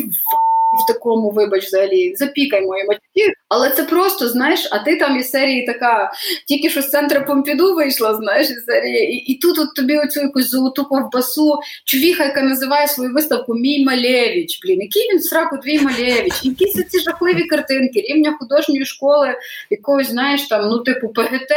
[0.74, 3.34] в такому, вибач, взагалі, запікай мої матюки.
[3.50, 6.12] Але це просто, знаєш, а ти там із серії така,
[6.48, 10.22] тільки що з центру Помпіду вийшла, знаєш, із серії, і, і тут от тобі оцю
[10.22, 14.60] якусь золоту ковбасу, чувіха, яка називає свою виставку Мій Малевич.
[14.64, 16.34] Блін, який він сраку твій Малевич?
[16.44, 19.36] Якісь ці жахливі картинки, рівня художньої школи,
[19.70, 21.52] якогось, знаєш, там, ну, типу, ПГТ,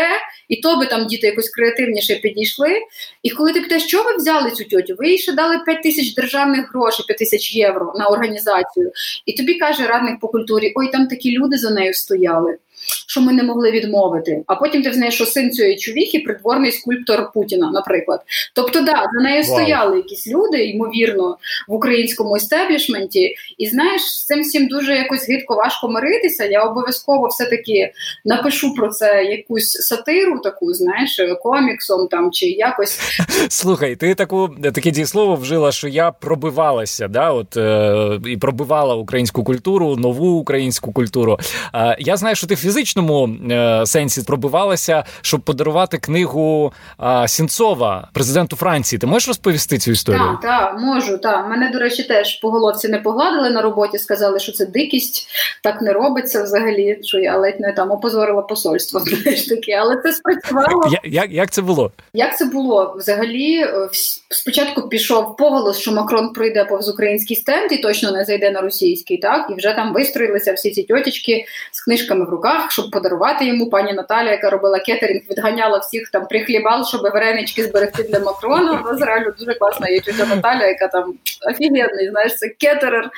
[0.48, 2.80] і то би там діти якось креативніше підійшли.
[3.22, 4.94] І коли ти питаєш, що ви взяли цю тьотю?
[4.98, 8.92] Ви їй ще дали 5 тисяч державних грошей, 5 тисяч євро на організацію.
[9.26, 12.58] І тобі каже радник по культурі: ой, там такі люди за нею стояли
[13.06, 14.42] що ми не могли відмовити.
[14.46, 18.20] А потім ти знаєш, що син цієї чувіхи придворний скульптор Путіна, наприклад.
[18.54, 19.46] Тобто, да, за нею wow.
[19.46, 21.36] стояли якісь люди, ймовірно,
[21.68, 23.34] в українському істеблішменті.
[23.58, 26.44] І знаєш, з цим всім дуже якось гидко важко миритися.
[26.44, 27.92] Я обов'язково все-таки
[28.24, 32.98] напишу про це якусь сатиру, таку, знаєш, коміксом там чи якось.
[33.48, 39.44] Слухай, ти таку таке дієслово вжила, що я пробивалася, да, от е, і пробивала українську
[39.44, 41.38] культуру, нову українську культуру.
[41.74, 48.08] Е, я знаю, що ти фізично фізичному е, сенсі пробивалася, щоб подарувати книгу е, Сінцова
[48.12, 48.98] президенту Франції.
[48.98, 50.20] Ти можеш розповісти цю історію?
[50.20, 51.18] Так, так, можу.
[51.18, 51.48] Так.
[51.48, 55.28] Мене, до речі, теж по головці не погладили на роботі, сказали, що це дикість,
[55.62, 56.98] так не робиться взагалі.
[57.02, 59.00] Що я ледь не там опозорила посольство.
[59.48, 60.90] таки, але це спрацювало.
[60.90, 61.92] Я, як, як це було?
[62.12, 62.94] Як це було?
[62.98, 63.88] Взагалі, е,
[64.30, 69.18] спочатку пішов поголос, що Макрон пройде повз український стенд і точно не зайде на російський,
[69.18, 73.70] так і вже там вистроїлися всі ці тьотічки з книжками в руках щоб подарувати йому
[73.70, 78.72] пані Наталя, яка робила кетерінг, відганяла всіх там прихлібал, щоб варенички зберегти для Макрона.
[78.72, 81.14] У нас реально дуже класна є тетя Наталя, яка там
[81.50, 83.10] офігенний, знаєш, це кетерер.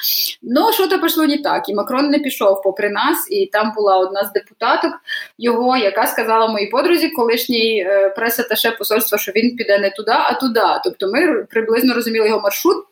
[0.42, 1.68] Ну що то пішло не так.
[1.68, 4.92] І Макрон не пішов попри нас, і там була одна з депутаток
[5.38, 10.34] його, яка сказала моїй подрузі, колишній е, прес-аташе посольства, що він піде не туди, а
[10.34, 10.60] туди.
[10.84, 12.84] Тобто ми приблизно розуміли його маршрут.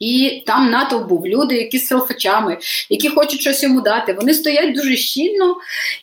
[0.00, 2.58] І там натовп був люди, які з селфачами,
[2.90, 4.12] які хочуть щось йому дати.
[4.12, 5.56] Вони стоять дуже щільно.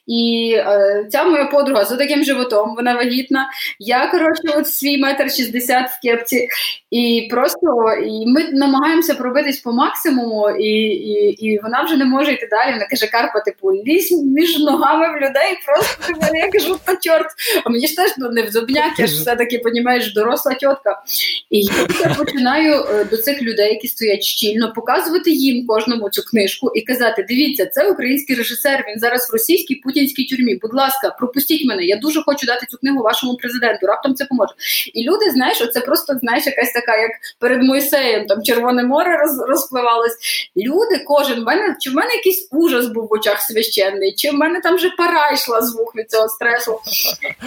[0.08, 3.50] І е, ця моя подруга за таким животом, вона вагітна.
[3.80, 6.48] Я коротше, от свій метр шістдесят в кепці,
[6.92, 7.68] і просто
[8.06, 12.74] і ми намагаємося пробитись по максимуму, і і, і вона вже не може йти далі.
[12.74, 17.28] Вона каже: Карпа, типу, лізь між ногами в людей, просто типу, я кажу, та чорт.
[17.66, 21.04] А мені ж теж ну, не в зубняк, я ж все таки понімаєш, доросла тітка.
[21.50, 21.62] І
[22.02, 26.82] я починаю е, до цих людей які стоять щільно, показувати їм кожному цю книжку і
[26.82, 28.86] казати: Дивіться, це український режисер.
[28.88, 30.56] Він зараз в російській путінській тюрмі.
[30.56, 31.84] Будь ласка, пропустіть мене.
[31.86, 33.88] Я дуже хочу дати цю книгу вашому президенту.
[33.88, 34.54] Раптом це поможе.
[34.93, 39.50] І люди, знаєш, оце просто знаєш, якась така, як перед Мойсеєм, там Червоне море роз,
[39.50, 40.17] розпливалось.
[40.58, 44.34] Люди, кожен в мене чи в мене якийсь ужас був в очах священний, чи в
[44.34, 46.80] мене там вже пара йшла звук від цього стресу.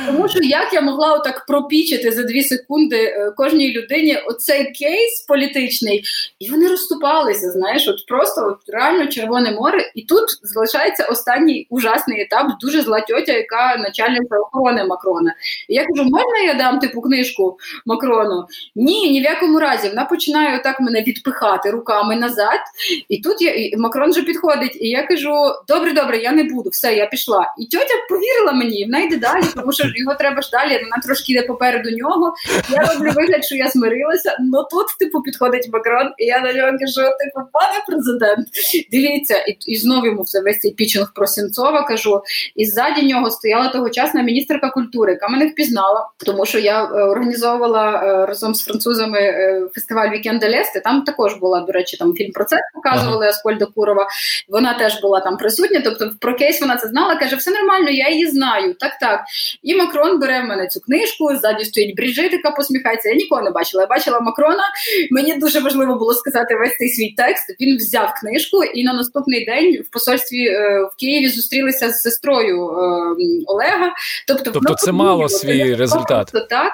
[0.06, 5.24] Тому що як я могла отак пропічити за дві секунди е, кожній людині оцей кейс
[5.28, 6.04] політичний,
[6.38, 7.50] і вони розступалися.
[7.50, 12.46] Знаєш, от просто от реально Червоне море, і тут залишається останній ужасний етап.
[12.60, 15.34] Дуже зла тьотя, яка начальниця охорони Макрона.
[15.68, 18.46] І я кажу, можна я дам типу книжку Макрону?
[18.74, 19.88] Ні, ні в якому разі.
[19.88, 22.60] Вона починає отак мене відпихати руками назад.
[23.08, 25.32] І тут я і Макрон вже підходить, і я кажу:
[25.68, 27.54] добре, добре, я не буду, все, я пішла.
[27.58, 30.80] І тьотя повірила мені, вона йде далі, тому що його треба ж далі.
[30.82, 32.34] Вона трошки йде попереду нього.
[32.70, 34.36] Я роблю вигляд, що я змирилася.
[34.40, 36.12] Ну тут, типу, підходить Макрон.
[36.18, 38.46] І я на нього кажу: типу, пане президент,
[38.92, 42.22] дивіться, і і знову йому все весь цей пічинг про Сенцова кажу.
[42.54, 48.02] І ззаді нього стояла тогочасна міністерка культури, яка мене впізнала, тому що я е, організовувала
[48.04, 50.80] е, разом з французами е, фестиваль Вікенд Лести.
[50.80, 53.28] Там також була, до речі, там фільм про це показували ага.
[53.28, 54.08] Аскольда Курова.
[54.48, 55.80] Вона теж була там присутня.
[55.84, 57.16] Тобто, про кейс вона це знала.
[57.16, 58.74] каже: все нормально, я її знаю.
[58.74, 59.24] Так, так.
[59.62, 61.36] І Макрон бере в мене цю книжку.
[61.36, 63.08] Ззаді стоїть Бріджит, яка посміхається.
[63.08, 63.82] Я нікого не бачила.
[63.82, 64.62] Я бачила Макрона.
[65.10, 67.56] Мені дуже важливо було сказати весь цей свій текст.
[67.60, 72.68] Він взяв книжку, і на наступний день в посольстві е, в Києві зустрілися з сестрою
[72.68, 73.92] е, Олега.
[74.26, 76.30] Тобто, тобто це мало свій результат.
[76.30, 76.72] Просто так.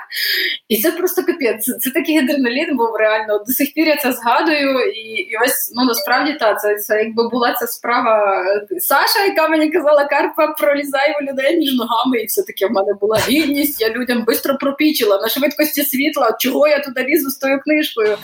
[0.68, 1.64] І це просто капець.
[1.64, 3.44] Це, це такий адреналін був реально.
[3.46, 4.90] До сих пір я це згадую.
[4.90, 9.48] І і ось ну насправді та це, це якби була ця справа е, Саша, яка
[9.48, 13.80] мені казала, Карпа, пролізай у людей між ногами, і все таки в мене була гідність.
[13.80, 16.36] Я людям швидко пропічила на швидкості світла.
[16.40, 18.16] Чого я туди лізу з тою книжкою?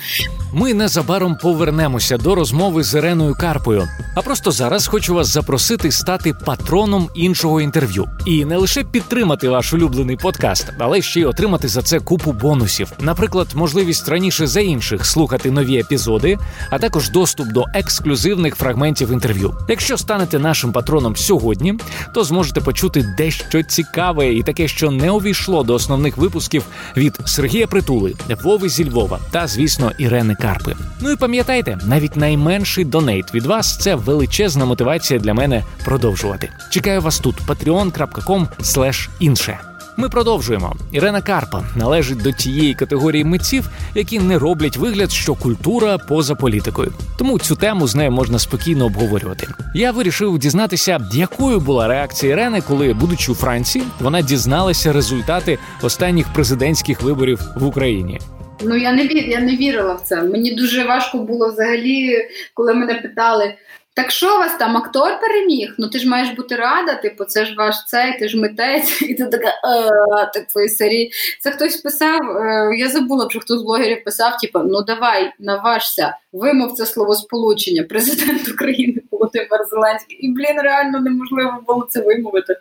[0.54, 3.88] Ми незабаром повернемося до розмови з Іреною Карпою.
[4.14, 9.72] А просто зараз хочу вас запросити стати патроном іншого інтерв'ю і не лише підтримати ваш
[9.72, 12.92] улюблений подкаст, але ще й отримати за це купу бонусів.
[13.00, 16.38] Наприклад, можливість раніше за інших слухати нові епізоди,
[16.70, 19.54] а також доступ до ексклюзивних фрагментів інтерв'ю.
[19.68, 21.74] Якщо станете нашим патроном сьогодні,
[22.14, 26.64] то зможете почути дещо цікаве і таке, що не увійшло до основних випусків
[26.96, 30.76] від Сергія Притули, Вови зі Львова та, звісно, Ірени Карпи.
[31.00, 36.50] Ну і пам'ятайте, навіть найменший донейт від вас це величезна мотивація для мене продовжувати.
[36.70, 39.60] Чекаю вас тут patreon.com інше.
[40.00, 40.76] Ми продовжуємо.
[40.92, 46.92] Ірена Карпа належить до тієї категорії митців, які не роблять вигляд, що культура поза політикою.
[47.18, 49.48] Тому цю тему з нею можна спокійно обговорювати.
[49.74, 56.32] Я вирішив дізнатися, якою була реакція Ірени, коли, будучи у Франції, вона дізналася результати останніх
[56.32, 58.20] президентських виборів в Україні.
[58.62, 60.22] Ну я не вір, я не вірила в це.
[60.22, 63.54] Мені дуже важко було взагалі, коли мене питали.
[63.94, 65.74] Так що вас там актор переміг?
[65.78, 69.14] Ну ти ж маєш бути рада, типу, це ж ваш цей, ти ж митець, і
[69.14, 71.12] ти така «Е, типу, серії.
[71.40, 72.20] Це хтось писав.
[72.36, 77.82] Е, я забула, що хтось з блогерів писав: типу, ну давай, наважся, вимов це словосполучення,
[77.82, 80.16] президент України Володимир Зеленський.
[80.16, 82.56] І, блін, реально неможливо було це вимовити.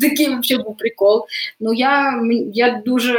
[0.00, 1.26] Такий взагалі був прикол.
[1.60, 2.22] Ну я
[2.54, 3.18] я дуже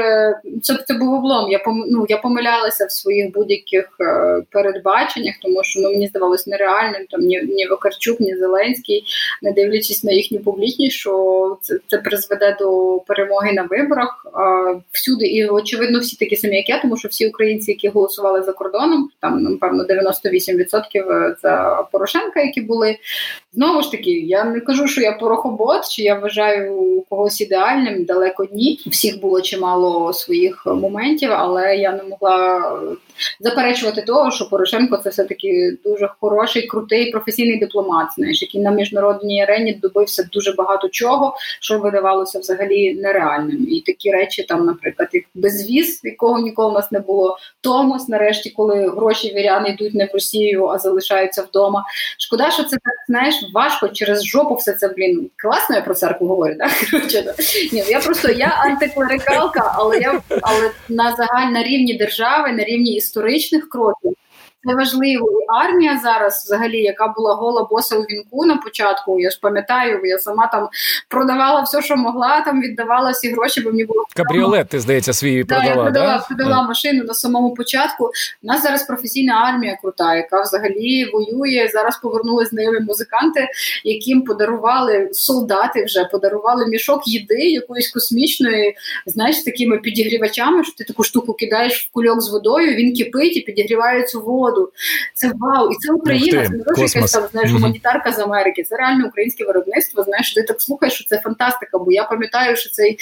[0.61, 1.51] це це був облом.
[1.51, 7.05] Я ну, я помилялася в своїх будь-яких е, передбаченнях, тому що ну, мені здавалось нереальним
[7.09, 9.03] там ні, ні Вакарчук, ні Зеленський,
[9.41, 15.25] не дивлячись на їхню публічність, що це це призведе до перемоги на виборах а, всюди.
[15.25, 19.09] І очевидно, всі такі самі, як я, тому що всі українці, які голосували за кордоном,
[19.19, 22.97] там напевно 98% за Порошенка, які були.
[23.53, 28.47] Знову ж таки, я не кажу, що я порохобот, чи я вважаю когось ідеальним, далеко
[28.51, 28.79] ні.
[28.85, 32.61] Всіх було чимало своїх моментів, але я не могла
[33.39, 38.71] заперечувати того, що Порошенко це все таки дуже хороший, крутий професійний дипломат, знаєш, який на
[38.71, 43.67] міжнародній арені добився дуже багато чого, що видавалося взагалі нереальним.
[43.69, 47.37] І такі речі, там, наприклад, як безвіз, якого ніколи у нас не було.
[47.61, 51.85] Томос, нарешті, коли гроші віряни йдуть не в Росію, а залишаються вдома.
[52.17, 55.29] Шкода, що це так знаєш важко через жопу все це блін.
[55.35, 56.71] Класно я про церкву говорю, так?
[57.71, 62.95] Ні, я просто я антиклерикалка, але я але на загаль на рівні держави, на рівні
[63.11, 64.15] історичних кроків
[64.65, 65.31] це важливо.
[65.31, 69.19] І армія зараз, взагалі, яка була гола боса у вінку на початку.
[69.19, 70.69] Я ж пам'ятаю, я сама там
[71.07, 74.67] продавала все, що могла, там віддавала всі гроші, бо мені було кабріолет.
[74.67, 75.75] Ти здається, свій да, продала.
[75.75, 76.35] Я продала, да?
[76.35, 78.11] продала машину на самому початку.
[78.43, 81.69] У нас зараз професійна армія крута, яка взагалі воює.
[81.73, 83.47] Зараз повернулись знайомі музиканти,
[83.83, 90.83] яким подарували солдати вже подарували мішок їди якоїсь космічної, знаєш, з такими підігрівачами, що ти
[90.83, 94.71] таку штуку кидаєш в кульок з водою, він кипить і підігріває цю воду воду.
[95.13, 96.45] Це вау, і це Україна.
[96.45, 98.63] Це не то, що якась там знаєш, гуманітарка з Америки.
[98.63, 100.03] Це реально українське виробництво.
[100.03, 101.77] Знаєш, ти так слухаєш, що це фантастика.
[101.77, 102.97] Бо я пам'ятаю, що цей е,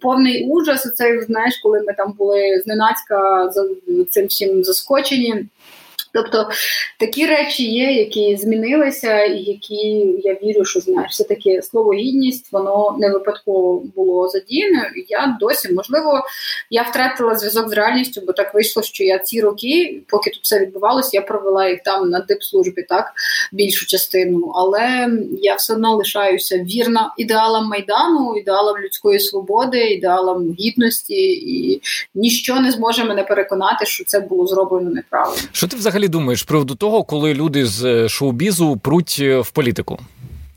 [0.00, 0.94] повний ужас.
[0.94, 3.64] Цей знаєш, коли ми там були зненацька за
[4.10, 5.46] цим всім заскочені.
[6.12, 6.50] Тобто
[6.98, 12.52] такі речі є, які змінилися, і які я вірю, що знаєш, все таки слово гідність,
[12.52, 14.90] воно не випадково було задіяне.
[15.08, 16.20] Я досі, можливо,
[16.70, 20.60] я втратила зв'язок з реальністю, бо так вийшло, що я ці роки, поки тут все
[20.60, 23.12] відбувалося, я провела їх там на дипслужбі, так
[23.52, 24.52] більшу частину.
[24.54, 25.10] Але
[25.42, 31.82] я все одно лишаюся вірна ідеалам майдану, ідеалам людської свободи, ідеалам гідності, і
[32.14, 35.42] ніщо не зможе мене переконати, що це було зроблено неправильно.
[35.52, 35.97] Що ти взагалі?
[35.98, 39.98] Взагалі думаєш з приводу того, коли люди з е, шоу-бізу пруть е, в політику?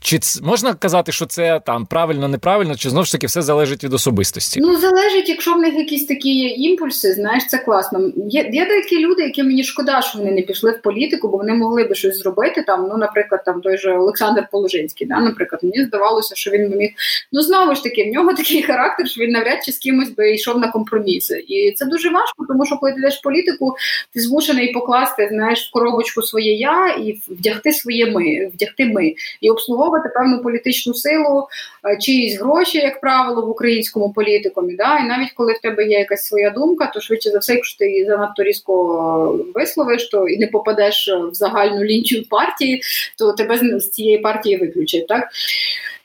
[0.02, 3.94] Чи можна казати, що це там правильно, неправильно, чи знову ж таки все залежить від
[3.94, 4.60] особистості?
[4.60, 8.12] Ну залежить, якщо в них якісь такі імпульси, знаєш, це класно.
[8.16, 11.52] Є є такі люди, які мені шкода, що вони не пішли в політику, бо вони
[11.52, 12.62] могли би щось зробити.
[12.62, 15.06] Там, ну, наприклад, там той же Олександр Положинський.
[15.06, 16.90] Да, Наприклад, мені здавалося, що він би міг.
[17.32, 20.34] Ну знову ж таки, в нього такий характер, що він навряд чи з кимось би
[20.34, 21.44] йшов на компроміси.
[21.48, 23.76] І це дуже важко, тому що коли ти йдеш в політику,
[24.14, 29.50] ти змушений покласти знаєш в коробочку своє я і вдягти своє ми, вдягти ми і
[29.50, 31.48] обслуговувати використовувати певну політичну силу,
[31.88, 34.76] е, чиїсь гроші, як правило, в українському політикумі.
[34.76, 34.98] Да?
[34.98, 37.86] І навіть коли в тебе є якась своя думка, то швидше за все, якщо ти
[37.86, 42.82] її занадто різко висловиш, то і не попадеш в загальну лінчу партії,
[43.18, 45.06] то тебе з цієї партії виключать.
[45.06, 45.28] Так?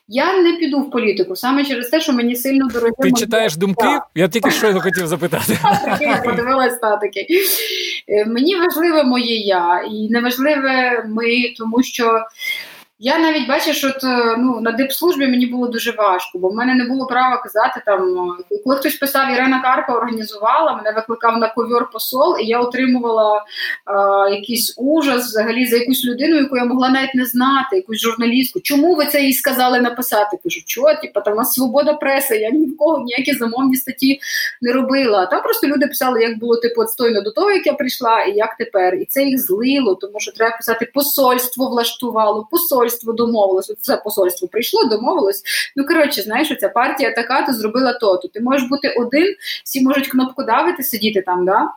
[0.10, 2.92] Я не піду в політику саме через те, що мені сильно дорогі.
[3.00, 3.78] Ти читаєш думки?
[3.88, 4.08] Так.
[4.16, 5.58] Я тільки щойно хотів запитати.
[6.02, 7.28] Я подивилась статики.
[8.08, 12.20] Е, мені важливе моє я, і не важливе ми, тому що
[13.00, 16.76] я навіть бачу, що то, ну, на дипслужбі мені було дуже важко, бо в мене
[16.76, 18.32] не було права казати там,
[18.64, 23.46] коли хтось писав Ірина Карпа організувала, мене викликав на ковір посол, і я отримувала
[23.86, 28.60] а, якийсь ужас взагалі за якусь людину, яку я могла навіть не знати, якусь журналістку.
[28.60, 30.38] Чому ви це їй сказали написати?
[30.44, 34.20] Кажу, що типу, там у нас свобода преси, я ні в кого ніякі замовні статті
[34.62, 35.26] не робила.
[35.26, 38.58] Там просто люди писали, як було типу отстойно до того, як я прийшла, і як
[38.58, 38.96] тепер.
[38.96, 43.74] І це їх злило, тому що треба писати посольство влаштувало, посольство посольство домовилось.
[43.82, 45.44] Це посольство прийшло, домовилось.
[45.76, 48.18] Ну коротше, знаєш, ця партія така, то зробила то.
[48.18, 51.70] То ти можеш бути один, всі можуть кнопку давити, сидіти там, да.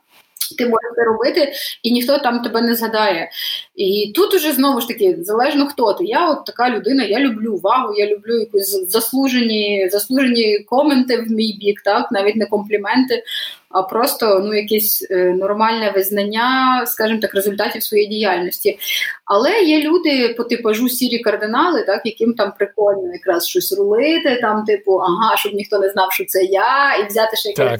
[0.59, 3.31] ти можеш це робити, і ніхто там тебе не згадає.
[3.75, 6.05] І тут уже знову ж таки залежно хто ти.
[6.05, 11.59] Я от така людина, я люблю увагу, я люблю якісь заслужені заслужені коменти в мій
[11.61, 13.23] бік, так навіть не компліменти
[13.71, 18.79] а просто ну якесь е, нормальне визнання, скажімо так, результатів своєї діяльності.
[19.25, 24.65] Але є люди по типажу сірі кардинали, так яким там прикольно якраз щось рулити, там,
[24.65, 27.77] типу, ага, щоб ніхто не знав, що це я, і взяти ще якогось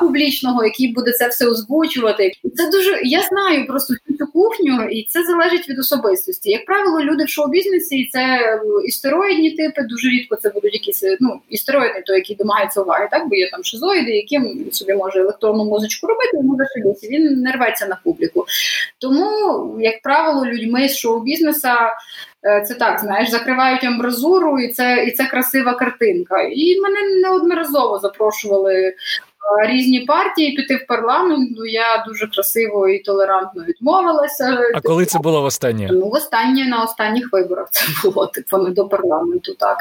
[0.00, 2.32] публічного, який буде це все озвучувати.
[2.54, 6.50] Це дуже я знаю просто цю кухню, і це залежить від особистості.
[6.50, 8.38] Як правило, люди в шоу-бізнесі це
[8.86, 13.28] істероїдні типи, дуже рідко це будуть якісь е, ну істероїдні, то який домагається уваги, так
[13.28, 17.86] бо є там шизоїди, яким собі може електронну музичку робити, йому зашибіться, він не рветься
[17.86, 18.44] на публіку.
[18.98, 19.26] Тому,
[19.80, 21.74] як правило, людьми з шоу-бізнеса
[22.46, 26.42] е, це так, знаєш, закривають амбразуру, і це і це красива картинка.
[26.42, 28.94] І мене неодноразово запрошували
[29.66, 31.50] різні партії піти в парламент.
[31.56, 34.58] Ну я дуже красиво і толерантно відмовилася.
[34.74, 35.88] А коли це було в останнє?
[35.92, 39.54] Ну, в останнє на останніх виборах це було типу не до парламенту.
[39.54, 39.78] Так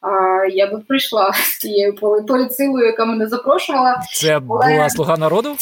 [0.00, 1.94] а, я би прийшла з тією
[2.28, 4.02] поліцилою, яка мене запрошувала.
[4.12, 5.56] Це була слуга народу?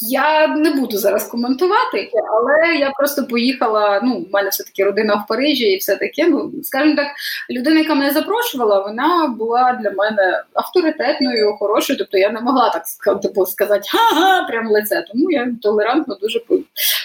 [0.00, 4.00] Я, не буду зараз коментувати, але я просто поїхала.
[4.04, 6.28] Ну, в мене все таки родина в Парижі, і все таке.
[6.28, 7.06] Ну скажімо так,
[7.50, 11.98] людина, яка мене запрошувала, вона була для мене авторитетною, хорошою.
[11.98, 15.04] Тобто я не могла так типу, сказати ха-ха, прямо лице.
[15.12, 16.40] Тому я толерантно дуже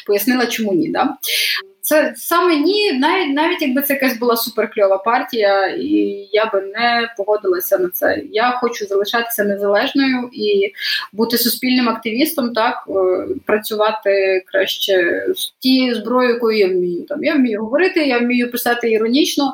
[0.07, 0.89] пояснила, чому ні.
[0.89, 1.17] Да?
[1.85, 5.89] Це саме ні, навіть навіть якби це якась була суперкльова партія, і
[6.31, 8.21] я би не погодилася на це.
[8.31, 10.73] Я хочу залишатися незалежною і
[11.13, 12.93] бути суспільним активістом, так е,
[13.45, 17.05] працювати краще з тією зброєю, якою я вмію.
[17.05, 19.53] Там я вмію говорити, я вмію писати іронічно.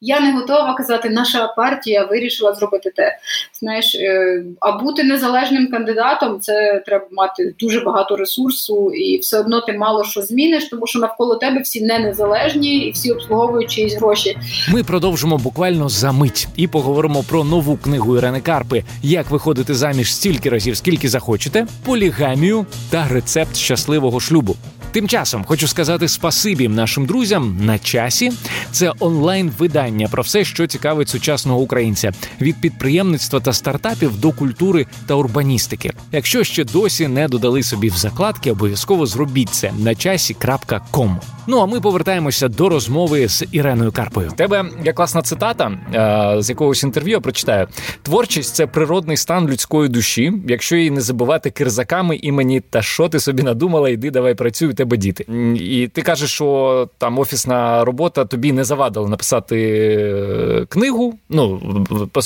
[0.00, 3.18] Я не готова казати, наша партія вирішила зробити те.
[3.60, 9.60] Знаєш, е, а бути незалежним кандидатом це треба мати дуже багато ресурсу, і все одно
[9.60, 14.36] ти мало що зміниш, тому що навколо тебе всі не незалежні і всі обслуговують гроші.
[14.68, 20.14] Ми продовжимо буквально за мить і поговоримо про нову книгу Ірени Карпи: як виходити заміж
[20.14, 24.56] стільки разів, скільки захочете, полігамію та рецепт щасливого шлюбу.
[24.92, 28.32] Тим часом хочу сказати спасибі нашим друзям на часі.
[28.70, 35.14] Це онлайн-видання про все, що цікавить сучасного українця від підприємництва та стартапів до культури та
[35.14, 35.92] урбаністики.
[36.12, 41.20] Якщо ще досі не додали собі в закладки, обов'язково зробіть це на часі.ком.
[41.46, 44.32] Ну а ми повертаємося до розмови з Іреною Карпою.
[44.36, 47.10] Тебе є класна цитата е, з якогось інтерв'ю.
[47.10, 47.66] я Прочитаю
[48.02, 50.32] творчість це природний стан людської душі.
[50.48, 54.96] Якщо її не забувати кирзаками імені, та що ти собі надумала, йди, давай працюй, тебе
[54.96, 55.26] діти.
[55.60, 61.14] І ти кажеш, що там офісна робота тобі не завадила написати е, книгу.
[61.28, 61.60] Ну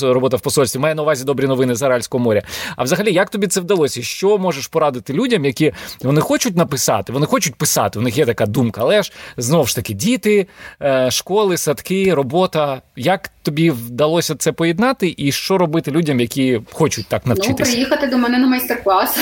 [0.03, 2.43] робота в посольстві має на увазі добрі новини з Аральського моря.
[2.77, 4.03] А взагалі, як тобі це вдалося?
[4.03, 7.99] Що можеш порадити людям, які вони хочуть написати, вони хочуть писати.
[7.99, 10.47] У них є така думка, але ж знову ж таки діти,
[10.83, 12.83] е, школи, садки, робота.
[12.97, 17.71] Як тобі вдалося це поєднати, і що робити людям, які хочуть так ну, навчитися?
[17.71, 19.19] Ну, Приїхати до мене на майстер-клас.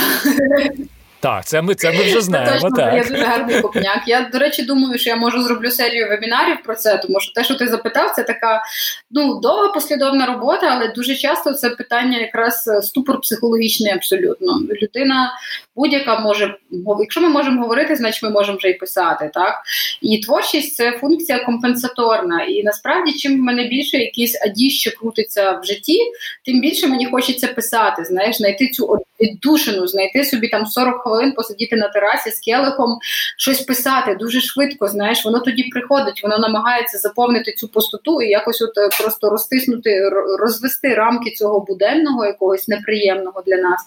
[1.22, 2.52] Так, це ми це ми вже знаємо.
[2.52, 2.94] Точно, так.
[2.94, 4.02] Я дуже гарний копняк.
[4.06, 7.44] Я, до речі, думаю, що я можу зроблю серію вебінарів про це, тому що те,
[7.44, 8.62] що ти запитав, це така
[9.10, 14.60] ну, довга послідовна робота, але дуже часто це питання якраз е, ступор психологічний абсолютно.
[14.82, 15.32] Людина
[15.76, 16.56] будь-яка може,
[17.00, 19.30] якщо ми можемо говорити, значить ми можемо вже й писати.
[19.34, 19.54] так?
[20.00, 22.44] І творчість це функція компенсаторна.
[22.44, 25.98] І насправді, чим в мене більше якийсь адіще крутиться в житті,
[26.44, 31.76] тим більше мені хочеться писати, знаєш, знайти цю віддушину, знайти собі там 40 хвилин, посидіти
[31.76, 32.98] на терасі з келихом,
[33.36, 34.88] щось писати дуже швидко.
[34.88, 40.10] Знаєш, воно тоді приходить, воно намагається заповнити цю пустоту і якось от е, просто розтиснути,
[40.38, 43.80] розвести рамки цього буденного, якогось неприємного для нас.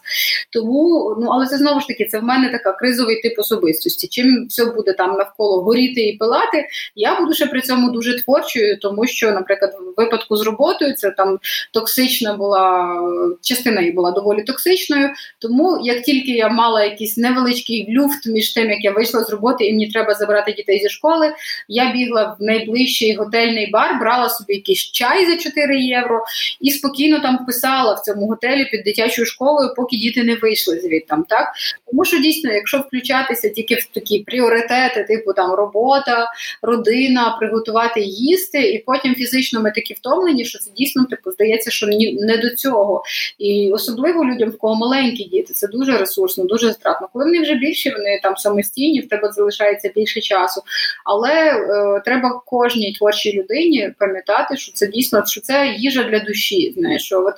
[0.50, 4.08] Тому, ну але це знову ж таки, це в мене така кризовий тип особистості.
[4.08, 6.66] Чим все буде там навколо горіти і пилати,
[6.96, 11.12] я буду ще при цьому дуже творчою, тому що, наприклад, в випадку з роботою це
[11.12, 11.40] там
[11.74, 12.96] токсична була
[13.42, 15.10] частина її була доволі токсичною.
[15.40, 16.84] Тому як тільки я мала
[17.16, 20.80] якийсь невеличкий люфт між тим, як я вийшла з роботи, і мені треба забрати дітей
[20.80, 21.34] зі школи,
[21.68, 26.24] я бігла в найближчий готельний бар, брала собі якийсь чай за 4 євро
[26.62, 31.16] і спокійно там писала в цьому готелі під дитячою школою, поки діти не вийшли звідти.
[31.30, 31.54] Так
[31.92, 36.28] тому що дійсно, якщо включатися тільки в такі пріоритети, типу там робота,
[36.62, 41.88] родина, приготувати їсти, і потім фізично ми такі втомлені, що це дійсно типу здається, що
[42.20, 43.04] не до цього.
[43.40, 47.10] І особливо людям, в кого маленькі діти, це дуже ресурсно, дуже стратно класно.
[47.14, 50.62] Коли вони вже більші, вони там самостійні, в тебе залишається більше часу.
[51.06, 56.74] Але е, треба кожній творчій людині пам'ятати, що це дійсно що це їжа для душі.
[56.78, 57.36] Знаєш, що от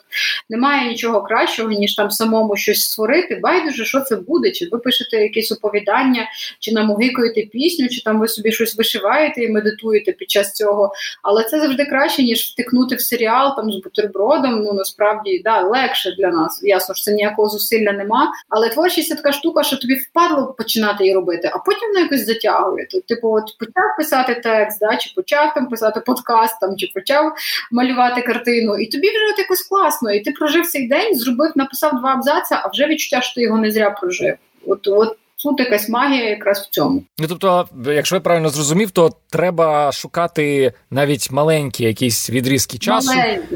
[0.50, 3.40] немає нічого кращого, ніж там самому щось створити.
[3.44, 8.28] Байдуже, що це буде, чи ви пишете якесь оповідання, чи намугикуєте пісню, чи там ви
[8.28, 10.94] собі щось вишиваєте і медитуєте під час цього.
[11.24, 14.64] Але це завжди краще, ніж втикнути в серіал там з бутербродом.
[14.64, 16.60] Ну насправді да, легше для нас.
[16.64, 18.32] Ясно, що це ніякого зусилля нема.
[18.50, 22.26] Але творчість це така штука, що тобі впадло починати її робити, а потім воно якось
[22.26, 22.88] затягує.
[23.08, 27.34] Типу, от почав писати текст, да, чи почав там писати подкаст, там чи почав
[27.72, 30.12] малювати картину, і тобі вже от якось класно.
[30.12, 33.58] І ти прожив цей день, зробив, написав два абзаци, а вже відчуття, що ти його
[33.58, 34.36] не зря прожив.
[34.68, 37.04] От от тут якась магія якраз в цьому.
[37.18, 43.16] Ну тобто, якщо я правильно зрозумів, то треба шукати навіть маленькі якісь відрізки часу.
[43.16, 43.56] Маленькі.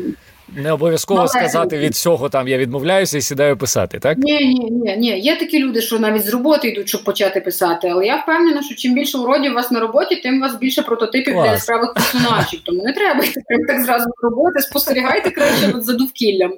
[0.55, 4.17] Не обов'язково сказати від цього там я відмовляюся і сідаю писати, так?
[4.17, 5.19] Ні, ні, ні, ні.
[5.19, 7.87] Є такі люди, що навіть з роботи йдуть, щоб почати писати.
[7.87, 10.81] Але я впевнена, що чим більше уродів у вас на роботі, тим у вас більше
[10.81, 11.45] прототипів Клас.
[11.45, 12.59] для яскравих персонажів.
[12.65, 16.51] Тому не треба йти так зразу з роботи, спостерігайте краще за довкіллям.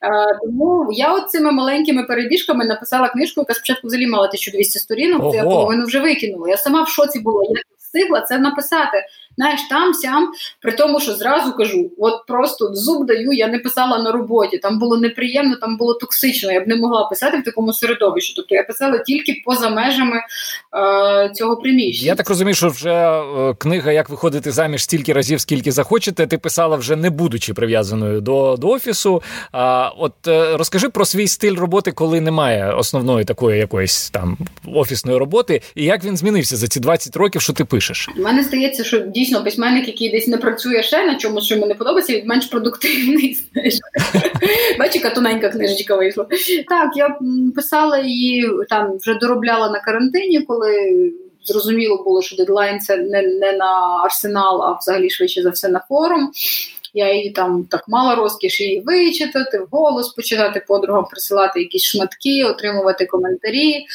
[0.00, 5.22] А, тому я от цими маленькими перебіжками написала книжку, яка спочатку взагалі мала 1200 сторінок,
[5.22, 6.48] то я половину вже викинула.
[6.48, 7.44] Я сама в шоці була.
[7.44, 7.62] Я
[7.92, 9.04] встигла це написати
[9.36, 13.98] знаєш, там сям, при тому, що зразу кажу, от просто зуб даю, я не писала
[13.98, 14.58] на роботі.
[14.58, 16.52] Там було неприємно, там було токсично.
[16.52, 18.32] Я б не могла писати в такому середовищі.
[18.36, 22.06] Тобто я писала тільки поза межами е, цього приміщення.
[22.06, 26.38] Я так розумію, що вже е, книга, як виходити заміж стільки разів, скільки захочете, ти
[26.38, 29.22] писала вже не будучи прив'язаною до до офісу.
[29.52, 35.18] А от е, розкажи про свій стиль роботи, коли немає основної такої якоїсь там офісної
[35.18, 38.08] роботи, і як він змінився за ці 20 років, що ти пишеш?
[38.18, 41.66] У мене здається, що дійсно письменник, який десь не працює ще на чомусь, що йому
[41.66, 43.38] не подобається, він менш продуктивний.
[44.78, 46.26] Бачиш, яка тоненька книжечка вийшла.
[46.68, 47.18] Так, я
[47.54, 51.12] писала її там, вже доробляла на карантині, коли.
[51.44, 55.80] Зрозуміло було, що дедлайн це не не на арсенал, а взагалі швидше за все на
[55.88, 56.30] форум.
[56.94, 63.06] Я її там так мала розкіш її вичитати, вголос почитати подругам, присилати якісь шматки, отримувати
[63.06, 63.86] коментарі.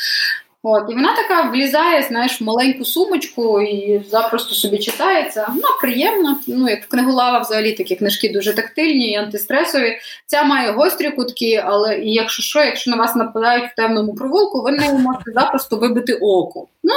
[0.63, 5.45] От, І вона така влізає, знаєш, в маленьку сумочку і запросто собі читається.
[5.49, 6.37] Вона приємна.
[6.47, 9.97] Ну, як в книголава взагалі такі книжки дуже тактильні і антистресові.
[10.25, 14.61] Ця має гострі кутки, але і якщо що, якщо на вас нападають в темному провулку,
[14.61, 16.67] ви нею можете запросто вибити око.
[16.83, 16.93] Ну,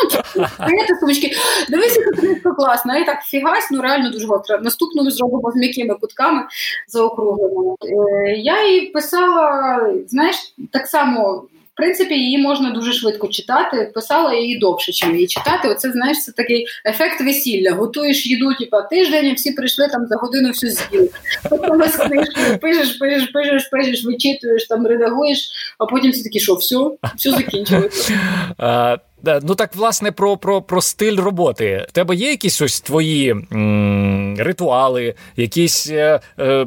[0.66, 1.30] даєте сумочки,
[1.70, 4.58] дивись, яка книжка класна, і так фігась, ну реально дуже гостра.
[4.58, 6.42] Наступну зробимо з м'якими кутками
[6.88, 7.74] заокругленими.
[7.82, 10.36] Е, я її писала, знаєш,
[10.72, 11.44] так само
[11.80, 13.90] принципі, її можна дуже швидко читати.
[13.94, 15.68] Писала її довше, чим її читати.
[15.68, 17.72] Оце знаєш, це такий ефект весілля.
[17.72, 21.08] Готуєш їду, типа тиждень, і всі прийшли там за годину всю з'їли.
[21.50, 26.54] Потім з книжкою пишеш, пишеш, пишеш, пишеш, вичитуєш, там редагуєш, а потім всі такі, що
[26.54, 26.76] все,
[27.16, 28.20] все закінчилося.
[29.42, 31.86] Ну так, власне, про про, про стиль роботи.
[31.88, 36.66] В тебе є якісь ось твої м, ритуали, якісь е, е,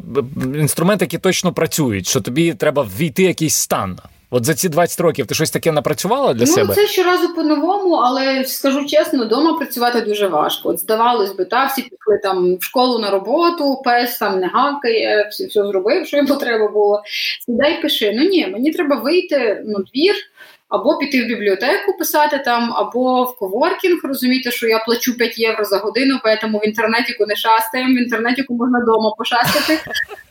[0.56, 4.00] інструменти, які точно працюють, що тобі треба ввійти якийсь стан.
[4.36, 6.68] От за ці 20 років ти щось таке напрацювала для ну, себе?
[6.68, 10.70] Ну, це щоразу по-новому, але скажу чесно, вдома працювати дуже важко.
[10.70, 15.28] От здавалось би, та всі пішли там в школу на роботу, пес там не гакає,
[15.32, 17.04] все, все зробив, що йому треба було.
[17.46, 18.14] Сідай, пиши.
[18.16, 20.16] Ну ні, мені треба вийти на двір
[20.74, 24.00] або піти в бібліотеку писати там, або в коворкінг.
[24.04, 28.46] Розумієте, що я плачу 5 євро за годину, тому в інтернеті не шастаємо, в інтернеті
[28.50, 29.80] можна вдома пошастати.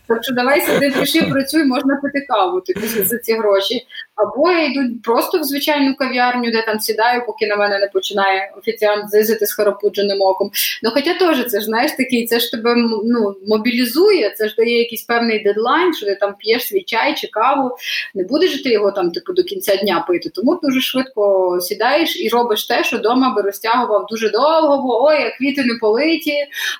[0.08, 3.86] Так що давай сиди, пиши, працюй, можна пити каву типу, за ці гроші.
[4.14, 8.52] Або я йду просто в звичайну кав'ярню, де там сідаю, поки на мене не починає
[8.58, 10.50] офіціант зизити з харапудженим оком.
[10.82, 12.74] Ну хоча теж це ж знаєш такий, це ж тебе
[13.04, 17.26] ну, мобілізує, це ж дає якийсь певний дедлайн, що ти там п'єш свій чай чи
[17.26, 17.76] каву.
[18.14, 20.30] Не будеш ти його там типу до кінця дня пити.
[20.34, 25.20] Тому дуже швидко сідаєш і робиш те, що вдома би розтягував дуже довго, бо ой,
[25.20, 26.34] як квіти не политі,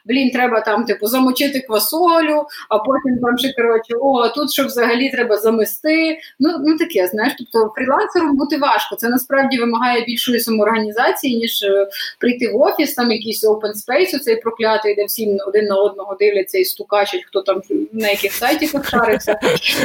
[0.05, 4.65] блін, треба там типу замочити квасолю, а потім там ще коротше, о, а тут що
[4.65, 6.19] взагалі треба замести.
[6.41, 8.97] Ну ну таке, знаєш, тобто фрілансером бути важко.
[8.97, 11.89] Це насправді вимагає більшої самоорганізації, ніж е,
[12.19, 16.59] прийти в офіс, там якийсь open space, цей проклятий, де всі один на одного дивляться
[16.59, 19.41] і стукачать, хто там на яких сайтах шарився.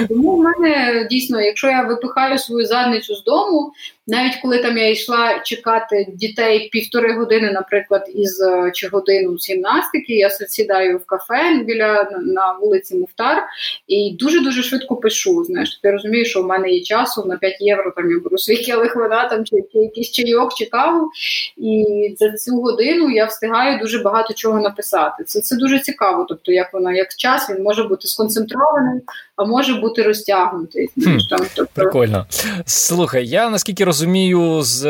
[0.07, 3.56] Тому в мене дійсно, якщо я випихаю свою задницю з дому.
[3.57, 3.73] cu.
[4.09, 9.49] Навіть коли там я йшла чекати дітей півтори години, наприклад, із е, чи годину з
[9.49, 13.43] гімнастики, я сідаю в кафе біля на вулиці Муфтар
[13.87, 15.43] і дуже дуже швидко пишу.
[15.43, 17.93] Знаєш, ти розумієш, що в мене є часу на 5 євро.
[17.95, 21.09] Там я беру свій келих вода, там чи, чи якийсь чайок, чи каву.
[21.57, 21.85] І
[22.19, 25.23] за цю годину я встигаю дуже багато чого написати.
[25.23, 26.25] Це це дуже цікаво.
[26.29, 29.01] Тобто, як вона як час він може бути сконцентрований,
[29.35, 30.89] а може бути розтягнутий.
[30.97, 31.71] Знаєш, там тобто...
[31.73, 32.25] Прикольно.
[32.65, 34.83] Слухай, я наскільки розумію, розумію, з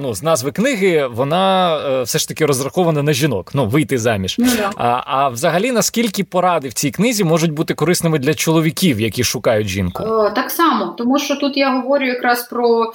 [0.00, 3.50] ну, з назви книги, вона все ж таки розрахована на жінок.
[3.54, 4.36] Ну, вийти заміж.
[4.38, 4.70] Ну, да.
[4.76, 9.68] А а взагалі, наскільки поради в цій книзі можуть бути корисними для чоловіків, які шукають
[9.68, 10.02] жінку?
[10.02, 12.92] О, так само, тому що тут я говорю якраз про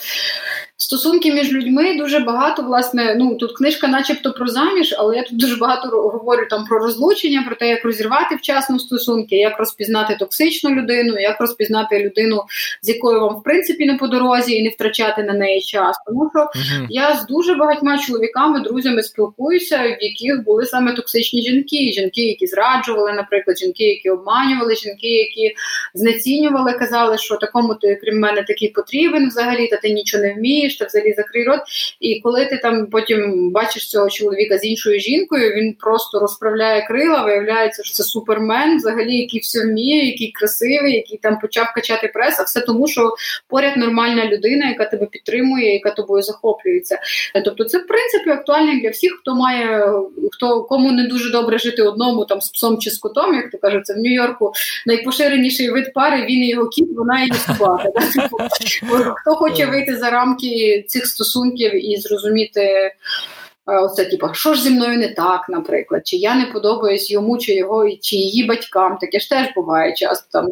[0.84, 5.38] Стосунки між людьми дуже багато, власне, ну тут книжка, начебто, про заміж, але я тут
[5.38, 10.70] дуже багато говорю там про розлучення, про те, як розірвати вчасно стосунки, як розпізнати токсичну
[10.70, 12.44] людину, як розпізнати людину,
[12.82, 15.98] з якою вам в принципі не по дорозі, і не втрачати на неї час.
[16.08, 21.44] Тому що uh я з дуже багатьма чоловіками, друзями спілкуюся, в яких були саме токсичні
[21.44, 25.56] жінки, жінки, які зраджували, наприклад, жінки, які обманювали, жінки, які
[25.94, 30.71] знецінювали, казали, що такому ти крім мене такий потрібен взагалі, та ти нічого не вмієш
[30.72, 31.60] розумієш, та взагалі закрий рот.
[32.00, 37.24] І коли ти там потім бачиш цього чоловіка з іншою жінкою, він просто розправляє крила,
[37.24, 42.40] виявляється, що це супермен, взагалі, який все вміє, який красивий, який там почав качати прес,
[42.40, 43.14] а все тому, що
[43.48, 47.00] поряд нормальна людина, яка тебе підтримує, яка тобою захоплюється.
[47.46, 49.94] Тобто, це в принципі актуально для всіх, хто має
[50.32, 53.58] хто кому не дуже добре жити одному там з псом чи з котом, як то
[53.58, 54.52] кажуть, це в Нью-Йорку
[54.86, 56.26] найпоширеніший вид пари.
[56.26, 57.90] Він і його кіт, вона і собака.
[59.22, 60.48] Хто хоче вийти за рамки
[60.88, 62.92] цих стосунків і зрозуміти.
[63.80, 67.54] Оце, типу, що ж зі мною не так, наприклад, чи я не подобаюсь йому, чи
[67.54, 68.98] його, чи її батькам.
[68.98, 70.28] Таке ж теж буває часто.
[70.32, 70.50] Там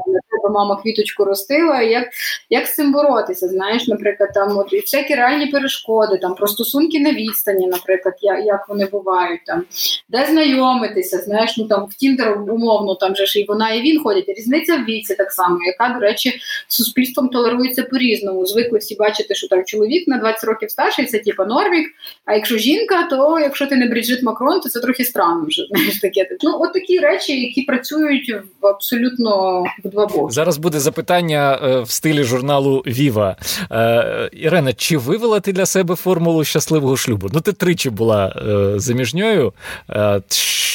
[0.52, 1.82] мама квіточку ростила.
[1.82, 2.08] Як
[2.50, 3.48] як з цим боротися?
[3.48, 8.46] Знаєш, наприклад, там от і всякі реальні перешкоди, там про стосунки на відстані, наприклад, як
[8.46, 9.64] як вони бувають, там
[10.10, 14.04] де знайомитися, знаєш, ну там в Тіндер умовно там же ж і вона, і він
[14.04, 14.26] ходять.
[14.28, 18.46] Різниця в віці так само, яка, до речі, суспільством толерується по-різному.
[18.46, 21.88] Звикли всі бачити, що там чоловік на 20 років старший, це типа нормік.
[22.26, 26.00] А якщо жінка то якщо ти не Бріджит Макрон, то це трохи странно вже знаєш
[26.00, 26.28] таке.
[26.44, 30.34] Ну от такі речі, які працюють в абсолютно в два боки.
[30.34, 33.36] Зараз буде запитання е, в стилі журналу Віва.
[33.72, 37.28] Е, Ірена, чи вивела ти для себе формулу щасливого шлюбу?
[37.34, 39.54] Ну, ти тричі була е, заміжньою.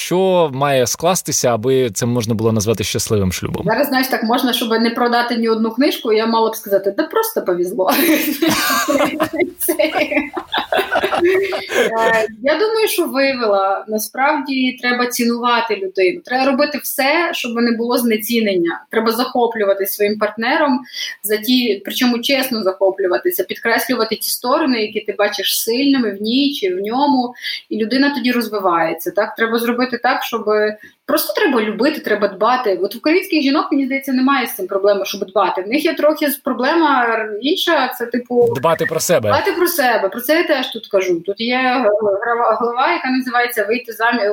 [0.04, 3.62] Що має скластися, аби це можна було назвати щасливим шлюбом?
[3.66, 6.12] Зараз знаєш, так можна, щоб не продати ні одну книжку.
[6.12, 7.90] Я мала б сказати, да просто повезло.
[12.42, 13.84] Я думаю, що вивела.
[13.88, 16.20] Насправді треба цінувати людину.
[16.24, 18.84] Треба робити все, щоб не було знецінення.
[18.90, 20.80] Треба захоплюватися своїм партнером
[21.22, 26.74] за ті, причому чесно захоплюватися, підкреслювати ті сторони, які ти бачиш сильними в ній чи
[26.74, 27.34] в ньому,
[27.68, 29.10] і людина тоді розвивається.
[29.10, 30.44] Так треба зробити так, щоб
[31.06, 32.78] Просто треба любити, треба дбати.
[32.82, 35.62] От українських жінок, мені здається, немає з цим проблеми, щоб дбати.
[35.62, 37.88] В них є трохи проблема інша.
[37.88, 39.28] Це типу дбати про себе.
[39.28, 40.08] Дбати про себе.
[40.08, 41.20] Про це я теж тут кажу.
[41.20, 41.86] Тут є
[42.60, 44.30] глава, яка називається Вийти заміж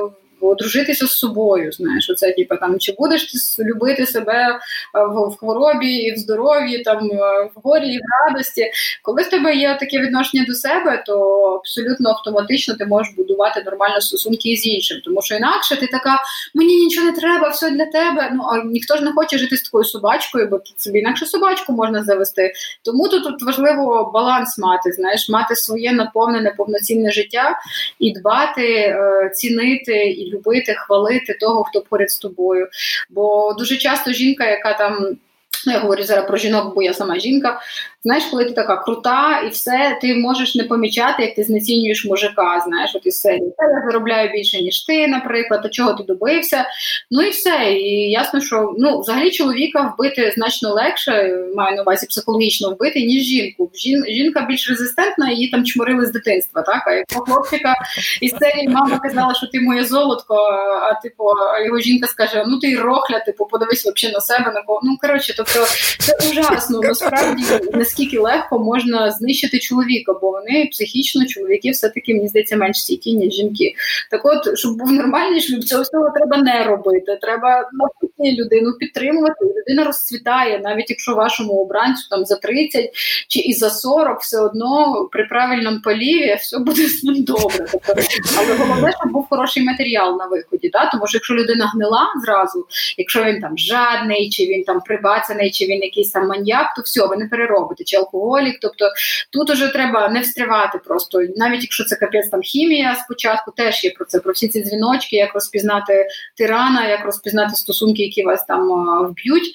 [0.47, 1.71] одружитися з собою.
[1.71, 4.59] Знаєш, оце типу, там чи будеш ти любити себе е,
[4.93, 8.71] в, в хворобі і в здоров'ї, там е, в горі і в радості.
[9.01, 11.19] Коли в тебе є таке відношення до себе, то
[11.59, 15.01] абсолютно автоматично ти можеш будувати нормальні стосунки із іншим.
[15.05, 16.19] Тому що інакше ти така,
[16.53, 18.31] мені нічого не треба, все для тебе.
[18.33, 21.73] Ну а ніхто ж не хоче жити з такою собачкою, бо тут собі інакше собачку
[21.73, 22.53] можна завести.
[22.81, 27.59] Тому тут, тут важливо баланс мати, знаєш, мати своє наповнене повноцінне життя
[27.99, 32.67] і дбати, е, цінити і любити, хвалити того, хто поряд з тобою.
[33.09, 35.17] Бо дуже часто жінка, яка там.
[35.65, 37.61] Ну, я говорю зараз про жінок, бо я сама жінка.
[38.03, 42.63] Знаєш, коли ти така крута і все, ти можеш не помічати, як ти знецінюєш мужика.
[42.67, 46.65] Знаєш, от із серії я заробляю більше, ніж ти, наприклад, до чого ти добився.
[47.11, 47.73] Ну і все.
[47.73, 53.23] І ясно, що ну, взагалі чоловіка вбити значно легше, маю на увазі психологічно вбити, ніж
[53.23, 53.71] жінку.
[53.75, 56.61] Жін, жінка більш резистентна, її там чморили з дитинства.
[56.61, 57.73] Так, а якщо хлопчика
[58.21, 60.35] із серії мама казала, що ти моє золотко,
[60.81, 61.23] а типу,
[61.65, 64.79] його жінка скаже: Ну ти рохля, типу, подивись взагалі на себе на кого.
[64.83, 65.65] Ну коротше, тобто
[65.99, 66.81] це ужасно.
[66.81, 67.43] Насправді
[67.73, 73.13] не наскільки легко можна знищити чоловіка, бо вони психічно чоловіки все-таки мені здається менш стійкі,
[73.13, 73.73] ніж жінки.
[74.11, 77.17] Так от, щоб був нормальний шлюб, цього всього треба не робити.
[77.21, 79.45] Треба навпаки людину підтримувати.
[79.45, 82.89] Людина розцвітає, навіть якщо вашому обранцю там за 30
[83.27, 87.65] чи і за 40, все одно при правильному поліві все буде з ним добре.
[87.71, 87.93] Тобто,
[88.37, 90.69] але головне, щоб був хороший матеріал на виході.
[90.69, 90.89] Да?
[90.91, 92.65] Тому що якщо людина гнила зразу,
[92.97, 97.07] якщо він там жадний, чи він там прибацаний, чи він якийсь там маньяк, то все,
[97.07, 98.57] ви не переробите бути чи алкоголік.
[98.61, 98.85] Тобто
[99.31, 103.91] тут уже треба не встрівати просто, навіть якщо це капець там хімія спочатку, теж є
[103.91, 106.07] про це, про всі ці дзвіночки, як розпізнати
[106.37, 108.67] тирана, як розпізнати стосунки, які вас там
[109.09, 109.53] вб'ють.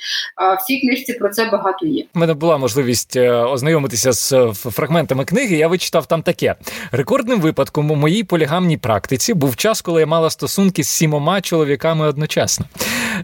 [0.58, 2.04] В цій книжці про це багато є.
[2.14, 5.56] У мене була можливість е, ознайомитися з е, фрагментами книги.
[5.56, 6.54] Я вичитав там таке:
[6.92, 12.06] рекордним випадком у моїй полігамній практиці був час, коли я мала стосунки з сімома чоловіками
[12.06, 12.66] одночасно.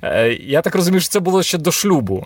[0.03, 2.24] Е, я так розумію, що це було ще до шлюбу,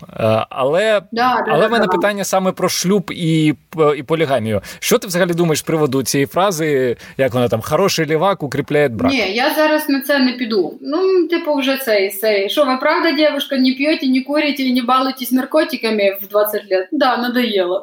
[0.49, 1.91] але да, але да, в мене да.
[1.91, 3.53] питання саме про про шлюб і
[3.97, 4.61] і полігамію.
[4.79, 6.97] Що ти взагалі думаєш з приводу цієї фрази?
[7.17, 9.11] Як вона там хороший лівак укріпляє брак?
[9.11, 10.77] Ні, я зараз на це не піду.
[10.81, 12.49] Ну, типу, вже цей цей.
[12.49, 16.87] Що ви правда, дівчинка, не п'єте, не курите, не балуєтесь наркотиками в 20 років?
[16.91, 17.81] Да, надоело.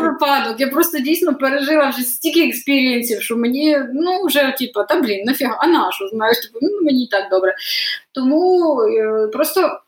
[0.00, 0.54] випадок.
[0.58, 5.24] Я просто дійсно пережила вже стільки experience ів, що мені ну вже типу, та блін,
[5.24, 7.54] нафіга, а на що, знаєш, типу, ну мені і так добре.
[8.12, 9.80] Тому е, просто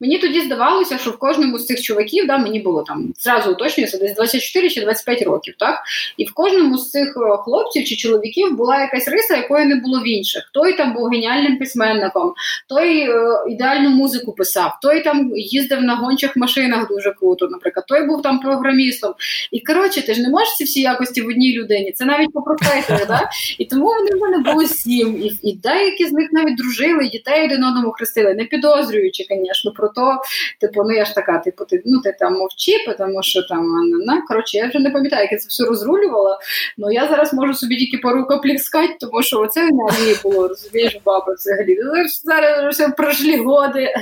[0.00, 3.98] Мені тоді здавалося, що в кожному з цих чуваків да, мені було там зразу уточнюється
[3.98, 5.78] десь 24 чи 25 років, так
[6.16, 10.00] і в кожному з цих е, хлопців чи чоловіків була якась риса, якої не було
[10.00, 10.50] в інших.
[10.54, 12.32] Той там був геніальним письменником,
[12.68, 13.14] той е,
[13.48, 18.40] ідеальну музику писав, той там їздив на гончих машинах дуже круто, наприклад, той був там
[18.40, 19.14] програмістом.
[19.50, 21.92] І коротше, ти ж не можеш ці всі якості в одній людині.
[21.92, 23.28] Це навіть по професії, да?
[23.58, 25.22] І тому вони в мене було сім.
[25.22, 29.72] І, і деякі з них навіть дружили, і дітей один одному хрестили, не підозрюючи, звісно,
[29.72, 30.22] про то,
[30.60, 33.66] типу, ну я ж така, типу, ти ну ти там мовчи, тому що там
[34.06, 36.38] на коротше, я вже не пам'ятаю, як я це все розрулювала.
[36.78, 38.26] Ну я зараз можу собі тільки пару
[38.58, 41.78] скати, тому що оце енергії було, розумієш, баба взагалі.
[41.84, 41.92] Ну,
[42.24, 43.94] зараз все пройшли годи.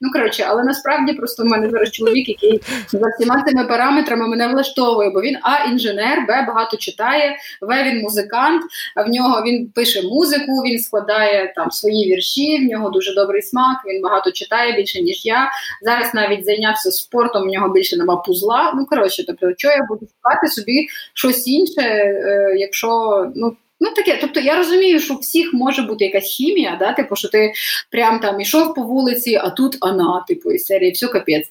[0.00, 4.48] Ну коротше, але насправді просто в мене зараз чоловік, який за всіма цими параметрами мене
[4.48, 8.62] влаштовує, бо він а інженер, б багато читає, в він музикант.
[8.96, 12.58] А в нього він пише музику, він складає там свої вірші.
[12.58, 13.76] В нього дуже добрий смак.
[13.86, 15.50] Він багато читає більше ніж я.
[15.82, 18.72] Зараз навіть зайнявся спортом, у нього більше нема пузла.
[18.76, 22.88] Ну коротше, тобто, що я буду шукати собі щось інше, е, якщо
[23.34, 23.56] ну.
[23.82, 27.28] Ну таке, тобто я розумію, що у всіх може бути якась хімія, да, типу, що
[27.28, 27.52] ти
[27.90, 31.46] прям там ішов по вулиці, а тут вона, типу, із серії все капець.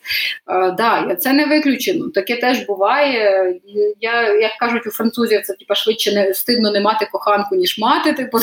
[0.47, 2.09] Е, да, це не виключено.
[2.09, 3.53] Таке теж буває.
[4.01, 8.13] Я, Як кажуть у французів, це типу, швидше не стидно не мати коханку, ніж мати.
[8.13, 8.37] Типу,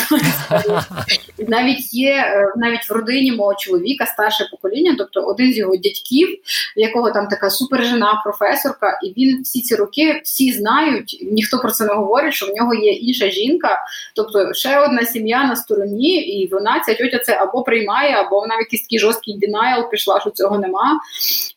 [1.48, 6.28] навіть є е, навіть в родині мого чоловіка старше покоління, тобто один з його дядьків,
[6.76, 11.84] якого там така супержена професорка, і він всі ці роки всі знають, ніхто про це
[11.84, 13.75] не говорить, що в нього є інша жінка.
[14.14, 18.56] Тобто ще одна сім'я на стороні, і вона ця тьотя це або приймає, або вона
[18.56, 21.00] в якийсь такий жорсткий динайл пішла, що цього нема.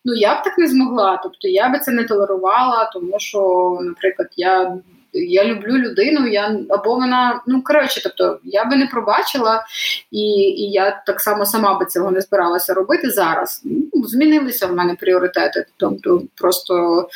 [0.05, 1.19] Ну я б так не змогла.
[1.23, 4.77] Тобто я би це не толерувала, тому що, наприклад, я
[5.13, 9.65] я люблю людину, я або вона, ну коротше, тобто я би не пробачила,
[10.11, 10.19] і
[10.59, 13.61] і я так само сама би цього не збиралася робити зараз.
[13.65, 17.07] Ну, Змінилися в мене пріоритети, тобто просто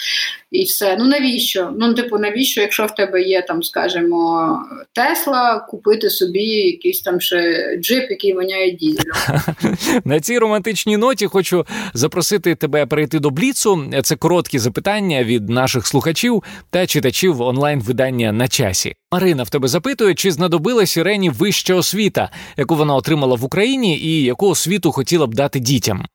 [0.53, 0.95] і все.
[0.99, 1.73] Ну навіщо?
[1.77, 4.59] Ну, типу, навіщо, якщо в тебе є там, скажімо,
[4.93, 9.13] Тесла, купити собі якийсь там ще джип, який воняє дізелем?
[10.05, 13.83] На цій романтичній ноті хочу запросити тебе перейти до Бліцу.
[14.03, 18.95] Це короткі запитання від наших слухачів та читачів онлайн видання на часі.
[19.13, 24.23] Марина в тебе запитує, чи знадобилась Ірені вища освіта, яку вона отримала в Україні, і
[24.23, 26.05] яку освіту хотіла б дати дітям.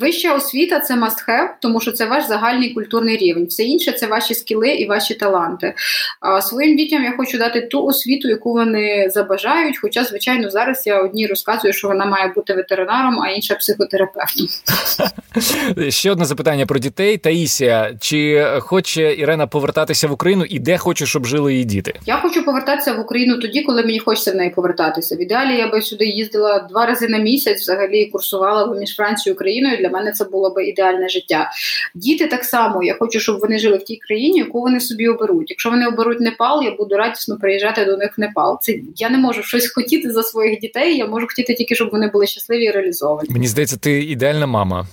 [0.00, 3.46] Вища освіта це must have, тому що це ваш загальний культурний рівень.
[3.46, 5.74] Все інше це ваші скіли і ваші таланти.
[6.20, 9.78] А своїм дітям я хочу дати ту освіту, яку вони забажають.
[9.78, 14.46] Хоча, звичайно, зараз я одній розказую, що вона має бути ветеринаром, а інша психотерапевтом.
[15.88, 17.18] Ще одне запитання про дітей.
[17.18, 21.94] Таїсія, чи хоче Ірена повертатися в Україну і де хоче, щоб жили її діти?
[22.06, 25.16] Я хочу повертатися в Україну тоді, коли мені хочеться в неї повертатися.
[25.16, 29.34] В ідеалі я би сюди їздила два рази на місяць, взагалі курсувала б між Францією
[29.34, 29.76] і Україною.
[29.76, 31.50] Для мене це було б ідеальне життя.
[31.94, 32.82] Діти так само.
[32.82, 35.50] Я хочу, щоб вони жили в тій країні, яку вони собі оберуть.
[35.50, 38.58] Якщо вони оберуть Непал, я буду радісно приїжджати до них в Непал.
[38.62, 40.96] Це я не можу щось хотіти за своїх дітей.
[40.96, 43.28] Я можу хотіти тільки, щоб вони були щасливі і реалізовані.
[43.30, 44.86] Мені здається, ти ідеальна мама.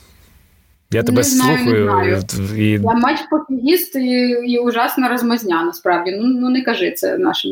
[0.93, 1.85] Я тебе не знаю, слухаю.
[1.85, 2.57] Не знаю.
[2.57, 2.71] І...
[2.71, 6.11] Я матч попігіст і, і ужасна розмазня, насправді.
[6.11, 7.51] Ну ну не кажи це нашим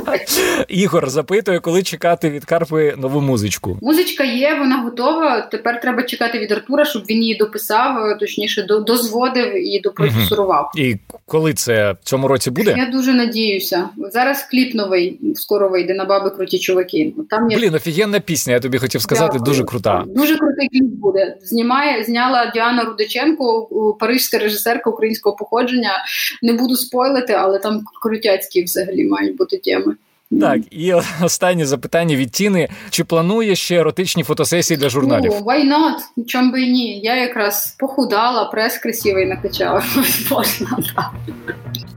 [0.68, 3.78] Ігор запитує, коли чекати від Карпи нову музичку.
[3.82, 5.40] Музичка є, вона готова.
[5.40, 10.70] Тепер треба чекати від Артура, щоб він її дописав, точніше, дозводив і допродюсурував.
[10.74, 10.84] Угу.
[10.84, 10.96] І
[11.26, 12.74] коли це в цьому році буде?
[12.78, 13.88] Я дуже надіюся.
[14.12, 17.14] Зараз кліп новий скоро вийде на баби круті чуваки.
[17.30, 17.56] Там є...
[17.56, 18.52] Блін, офігенна пісня.
[18.52, 19.32] Я тобі хотів сказати.
[19.32, 19.44] Дякую.
[19.44, 20.04] Дуже крута.
[20.06, 21.36] Дуже крутий кліп буде.
[21.42, 23.68] Знімає, зняла Діана Рудиченко,
[24.00, 26.04] парижська режисерка українського походження.
[26.42, 29.96] Не буду спойлити, але там крутяцькі взагалі мають бути теми.
[30.30, 35.32] Так, і останнє запитання від Тіни: чи планує ще еротичні фотосесії для журналів?
[35.32, 36.24] Oh, why not?
[36.26, 37.00] Чом би і ні?
[37.00, 39.82] Я якраз похудала, прес красивий накачала.
[40.30, 41.12] Можна так.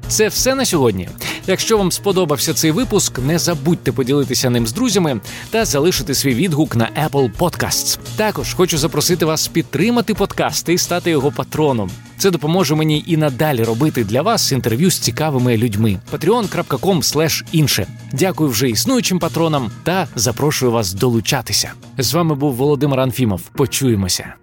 [0.07, 1.09] Це все на сьогодні.
[1.47, 6.75] Якщо вам сподобався цей випуск, не забудьте поділитися ним з друзями та залишити свій відгук
[6.75, 7.99] на Apple Podcasts.
[8.17, 11.91] Також хочу запросити вас підтримати подкаст і стати його патроном.
[12.17, 15.99] Це допоможе мені і надалі робити для вас інтерв'ю з цікавими людьми.
[16.11, 17.87] patreon.com інше.
[18.19, 21.71] Дякую вже існуючим патронам та запрошую вас долучатися.
[21.97, 23.41] З вами був Володимир Анфімов.
[23.41, 24.33] Почуємося.